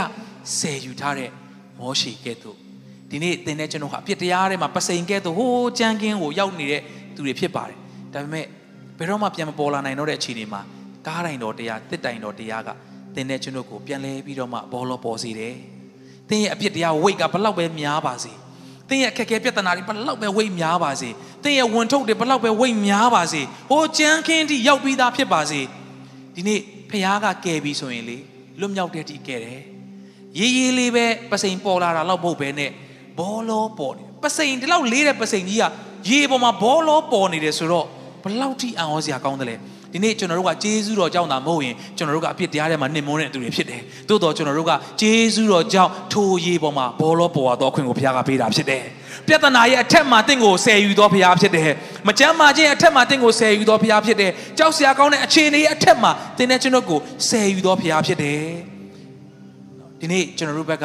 [0.58, 1.30] ဆယ်ယူထားတဲ့
[1.78, 2.56] မောရှိကဲ့သို့
[3.10, 6.82] ဒီနေ့သင်တဲ့ကျွန်တော်ဟာအပြစ်တရားထဲမှာပစိန်ကဲ့သို့ဟိုးကြမ်းကင်းကိုရောက်နေတဲ့
[7.14, 7.78] သူတွေဖြစ်ပါတယ်
[8.12, 8.44] ဒါပေမဲ့
[8.98, 10.60] ဘယ်တော့မှပြန်မပေါ်လာနိုင်တော့တဲ့အခြေအနေမှာ
[11.06, 12.70] ကားတိုင်းတော်တရားတစ်တိုင်တော်တရားက
[13.14, 15.54] သင်တဲ့ကျွန်တော်ကိုပြန်လဲပြီးတော့မှဘောလောပေါ်စေတယ်
[16.28, 18.32] သင်ရဲ့အပြစ်တရားဝိတ်ကဘလောက်ပဲများပါစေ
[18.88, 21.10] သင်ရဲ့အခက်အခဲပြဿနာတွေဘလောက်ပဲဝိတ်များပါစေ
[21.44, 23.40] သင်ရဲ့ဝန်ထုတ်တွေဘလောက်ပဲဝိတ်များပါစေ
[23.70, 25.60] ဟိုကြမ်းခင်းတိရောက်ပြီးသားဖြစ်ပါစေ
[26.34, 28.18] ဒီနေ့ဖခင်ကကယ်ပြီဆိုရင်လေ
[28.60, 29.62] လွတ်မြောက်တဲ့တိကယ်တယ်
[30.38, 32.70] ရေးရေးလေးပဲပစိန်ပေါ်လာတာတော့မဟုတ်ပဲနဲ့
[33.18, 35.64] ဘောလောပေါ်နေပစိန်ဒီလောက်လေးတဲ့ပစိန်ကြီးက
[36.10, 37.86] ရေပေါ်မှာဘောလောပေါ်နေတယ်ဆိုတော့
[38.22, 39.56] ဘလောက်ထိအံ့ဩစရာကောင်းတယ်လဲ
[39.92, 48.82] ဒီနေ့ကျွန်တော်တို့ကဂျေဇုတော်ကြောင့်သာမဟုတ်ရင်ကျွန်တော်တို့ကအပြစ်တရားထဲမှာနှိမ်မွန်းတဲ့သူတွေဖြစ်တယ်။သို့တော်ကျွန်တော်တို့ကဂျေဇုတော်ကြောင့်ထိုရေပေါ်မှာဘောလောပေါ်သွားအခွင့်ကိုဘုရားကပေးတာဖြစ်တယ်။
[49.26, 51.70] ပြဿနာရဲ့အထက်မှာတင့်ကိုဆယ်ယူတော်ဘုရားဖြစ်တယ်။
[52.06, 58.42] မကြမ်းမာခြင်းရဲ့အထက်မှာတင့်ကိုဆယ်ယူတော်ဘုရားဖြစ်တယ်။ကြောက်စရာကောင်းတဲ့အခြေအနေရဲ့အထက်မှာတင်းနဲ့ကျွန်တော်ကိုဆယ်ယူတော်ဘုရားဖြစ်တယ်။
[60.00, 60.84] ဒီနေ့ကျွန်တော်တို့ဘက်က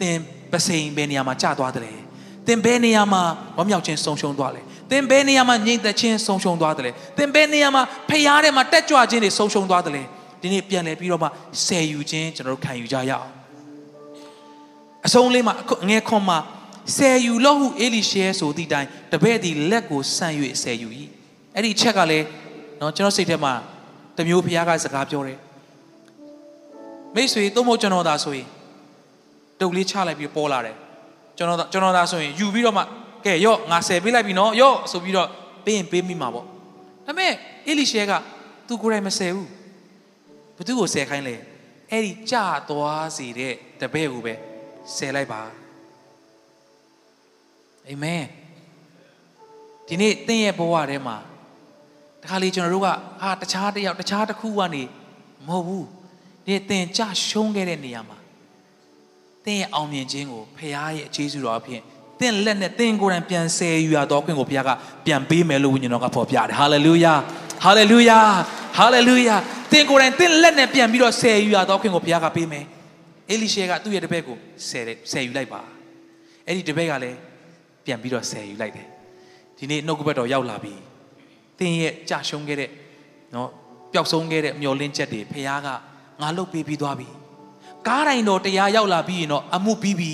[0.00, 0.16] တင်
[0.52, 1.98] ပစိန်ဘယ်နေရာမှာကြာသွားတယ်။
[2.46, 3.22] တင်ဘယ်နေရာမှာ
[3.56, 10.03] ဝမ်းမြောက်ခြင်းဆုံးရှုံးသွားလဲ။သ င်ဘယ်နေရာမှာငြိမ်သက်ခြင်းဆုံးရှုံးသွားတယ်လဲသင်ဘယ်နေရာမှာဖျားထဲမှာတက်ကြွခြင်းတွေဆုံးရှုံးသွားတယ်လဲ
[10.41, 11.27] ဒီနေ့ပြန်လဲပြီးတော့မှ
[11.65, 13.27] ဆယ်ယူခြင်းကျွန်တော်တို့ခံယူကြရအောင်
[15.05, 15.53] အဆုံးလေးမှာ
[15.89, 16.37] ငယ်ခွန်မှာ
[16.97, 20.89] ဆယ်ယူလို့ဟုအေလိရှဲဆိုသည့်တိုင်တပည့်သည်လက်ကိုဆန့်၍ဆယ်ယူ၏
[21.55, 22.25] အဲ့ဒီချက်ကလည်း
[22.79, 23.53] เนาะကျွန်တော်စိတ်ထဲမှာ
[24.17, 25.39] တမျိုးဖခင်ကစကားပြောတယ်
[27.15, 28.47] မိတ်ဆွေသို့မဟုတ်ကျွန်တော်သာဆိုရင်
[29.59, 30.75] တုတ်လေးချလိုက်ပြီးပေါ်လာတယ်
[31.37, 32.83] ကျွန်တော်ကျွန်တော်သာဆိုရင်ယူပြီးတော့မှ
[33.24, 35.28] ကဲရော့ငါဆယ်ပေးလိုက်ပြီနော်ရော့ဆိုပြီးတော့
[35.64, 36.52] ပေးရင်ပေးမိမှာပေါ့ဒါ
[37.06, 37.32] ပေမဲ့
[37.66, 38.12] အေလိရှဲက
[38.66, 39.48] သူကိုယ်တိုင်မဆယ်ဘူး
[40.56, 41.36] ဘသူကိုဆယ်ခိုင်းလဲ
[41.90, 42.36] အဲ့ဒီကြ
[42.68, 44.34] သွားစေတဲ့တပည့်ကိုပဲ
[44.96, 45.40] ဆယ်လိုက်ပါ
[47.88, 48.24] အာမင်
[49.88, 51.16] ဒီနေ့သင်ရဲ့ဘဝထဲမှာ
[52.22, 52.88] တခါလေကျွန်တော်တို့က
[53.22, 54.82] ဟာတခြားတစ်ယောက်တခြားတစ်ခုကနေ
[55.46, 55.86] မဟုတ်ဘူး
[56.46, 58.18] ဒီသင်ကြရှုံးခဲ့တဲ့နေရာမှာ
[59.44, 61.82] သင်ရဲ့အောင်မြင်ခြင်းကိုဖခင်ရဲ့အခြေစုတော်အဖြစ်
[62.20, 64.70] သင်လက်နဲ့သင်ကိုယ်တိုင်ပြန်ဆယ်ယူရတော့ခွင့်ကိုဘုရားက
[65.06, 67.14] ပြန်ပေးမယ်လို့ဝိညာဉ်တော်ကဖော်ပြတယ်ဟာလေလုယာ
[67.64, 68.18] ဟာလေလုယာ
[68.76, 69.36] ဟာလေလုယာ
[69.72, 72.64] သင်ကိုယ်တိုင်သင်လက်နဲ့ပြန်ပြီးတော့ဆယ်ယူရတော့ခွင့်ကိုဘုရားကပေးမယ်
[73.30, 74.36] အေလိရှေကသူ့ရဲ့တပည့်ကို
[74.68, 75.60] ဆယ်တယ်ဆယ်ယူလိုက်ပါ
[76.46, 77.18] အဲ့ဒီတပည့်ကလည်း
[77.84, 78.86] ပြန်ပြီးတော့ဆယ်ယူလိုက်တယ်
[79.58, 80.74] ဒီနေ့နှုတ်ကပတ်တော်ရောက်လာပြီ
[81.58, 82.70] သင်ရဲ့ကြာရှုံးခဲ့တဲ့
[83.34, 83.48] နော်
[83.92, 85.68] ပျောက်ဆုံးခဲ့တဲ့မျောလင်းချက်တွေဖခင်က
[86.20, 87.08] ငါလုတ်ပေးပြီးသွားပြီ
[87.88, 90.12] ကားတိုင်းတော်တရားရောက်လာပြီးရင်တော့အမှုပြီးပြီ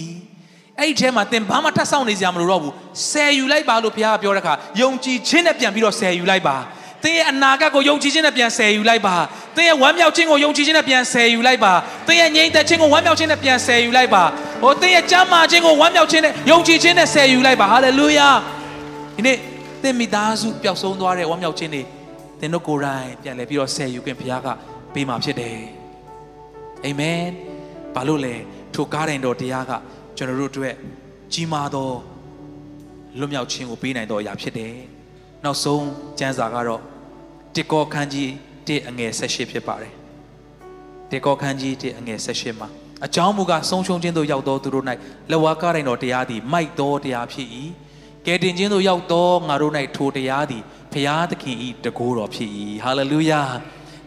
[0.81, 2.72] အဲ့ဒီထဲမှာသင်ဘာမှထပ်ဆောင်နေစရာမလိုတော့ဘူး
[3.11, 6.57] ဆယ်ယူလိုက်ပါလို့ဘုရားကပြောတဲ့အခါယုံကြည်ခြင်းနဲ့ပြန်ပြီးတော့ဆယ်ယူလိုက်ပါ
[7.03, 9.16] သင်ရဲ့အနာဂတ်ကိုယုံကြည်ခြင်းနဲ့ပြန်ဆယ်ယူလိုက်ပါ
[9.57, 11.72] သင်ရဲ့ဝမ်းမြောက်ခြင်းကိုယုံကြည်ခြင်းနဲ့ပြန်ဆယ်ယူလိုက်ပါ
[12.07, 14.22] သင်ရဲ့ငြိမ်သက်ခြင်းကိုဝမ်းမြောက်ခြင်းနဲ့ပြန်ဆယ်ယူလိုက်ပါ
[14.62, 18.28] ဟိုသင်ရဲ့ကြမ်းမာခြင်းကိုဝမ်းမြောက်ခြင်းနဲ့ယုံကြည်ခြင်းနဲ့ဆယ်ယူလိုက်ပါဟာလေလုယာ
[19.16, 19.37] ဒီနေ့
[19.83, 21.83] သင်မိသားစုပျောက်ဆုံးသွားတဲ့ဝမ်းမြောက်ခြင်းတွေ
[22.41, 24.49] သင်တို့ကိုယ်တိုင်ပြန်လဲပြီးတော့ဆယ်ယူခွင့်ဘုရားက
[24.95, 25.59] ပေးမှာဖြစ်တယ်
[26.85, 27.24] အာမင်
[27.95, 28.35] ဘာလို့လဲ
[28.74, 29.72] ထိုကားတိုင်တော်တရားက
[30.21, 30.75] ကျွန်တော်တို့အတွက်
[31.33, 31.91] ကြီးမားသော
[33.18, 34.75] လွတ်မြောက်ခြင်းကိုပေးနိုင်သောအရာဖြစ်တယ်
[35.45, 35.87] နောက်ဆုံး
[36.18, 36.83] ကျမ်းစာကတော့
[37.55, 39.93] တေကောခန်းကြီး1အငယ်18ဖြစ်ပါတယ်
[41.11, 42.68] တေကောခန်းကြီး1အငယ်18မှာ
[43.07, 44.85] အကြောင်းမူကားဆုံးရှုံးခြင်းသို့ရောက်သောသူတို့၌
[45.31, 47.49] လက်ဝါးကားတိုင်တော်တရားသည်မိုက်သောတရားဖြစ်၏
[48.27, 50.62] ကယ်တင်ခြင်းသို့ရောက်သောငါတို့၌ထိုတရားသည်
[50.93, 52.51] ဖျားသခင်ဤတကိုးတော်ဖြစ်၏
[52.85, 53.43] ဟာလေလုယာ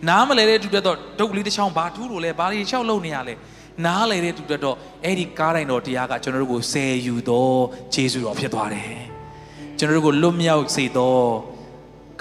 [0.07, 3.33] နားမလဲတဲ့သူတော့ဒုက္ခလေးတစ်ချောင်းဘာထူးလို့လဲဘာလေးချောက်လုံနေရလဲ
[3.85, 7.49] နားလေတဲ့သူတော့အဲ့ဒီကားတိုင်တော်တရားကကျွန်တော်တို့ကိုဆယ်ယူသော
[7.93, 8.95] ခြေဆုတော်ဖြစ်သွားတယ်
[9.77, 11.15] ကျွန်တော်တို့ကိုလွတ်မြောက်စေသော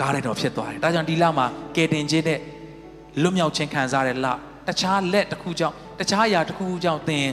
[0.00, 1.46] ကားတိုင်တော်ဖြစ်သွားတယ်ဒါကြောင့်ဒီလမှာ
[1.76, 2.40] ကယ်တင်ခြင်းနဲ့
[3.22, 4.26] လွတ်မြောက်ခြင်းခံစားတဲ့လ
[4.68, 7.26] တခြားလက်တစ်ခုကြောင့်တခြားအရာတစ်ခုကြောင့်သင်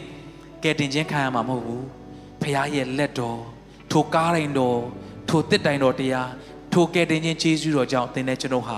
[0.63, 1.86] ကယ်တင်ခြင်းခံရမှာမဟုတ်ဘူး
[2.41, 3.39] ဖခင်ရဲ့လက်တော်
[3.91, 4.80] ထိုကားတိုင်တော်
[5.30, 6.30] ထိုတစ်တိုင်တော်တရား
[6.74, 8.78] ထိုကယ်တင်ခြင်းခြေဆုတော်ကြောင့်သင်နဲ့ကျွန်တော်ဟာ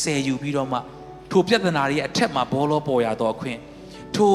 [0.00, 0.78] ဆယ်ယူပြီးတော့မှ
[1.30, 3.58] ထိုပြဿနာတွေရဲ့အထက်မှာဘောလောပေါ်ရတော့အခွင့်
[4.16, 4.34] ထို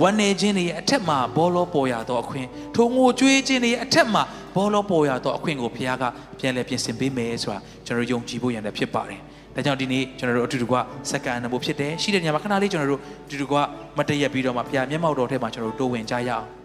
[0.00, 4.22] ဝမ်းနေခြင်းတွေရဲ့အထက်မှာဘောလောပေါ်ရတော့အခွင့်ထိုငိုကြွေးခြင်းတွေရဲ့အထက်မှာ
[4.54, 6.04] ဘောလောပေါ်ရတော့အခွင့်ကိုဘုရားက
[6.38, 9.20] ပြန်လဲပြင်ဆင်ပေးမယ်ဆိုတာကျွန်တော်ယုံကြည်ဖို့ရန်လည်းဖြစ်ပါတယ်။
[9.54, 10.74] ဒါကြောင့်ဒီနေ့ကျွန်တော်တို့အတူတူက
[11.10, 13.54] စက္ကန့်နံဖို့ဖြစ်တယ်။ရှိတဲ့ညမှာခဏလေးကျွန်တော်တို့အတူတူက
[13.98, 16.46] မတည့်ရက်ပြီးတော့မှဘုရားမျက်မှောက်တော်ထဲမှာကျွန်တော်တို့တိုးဝင်ကြရအောင်။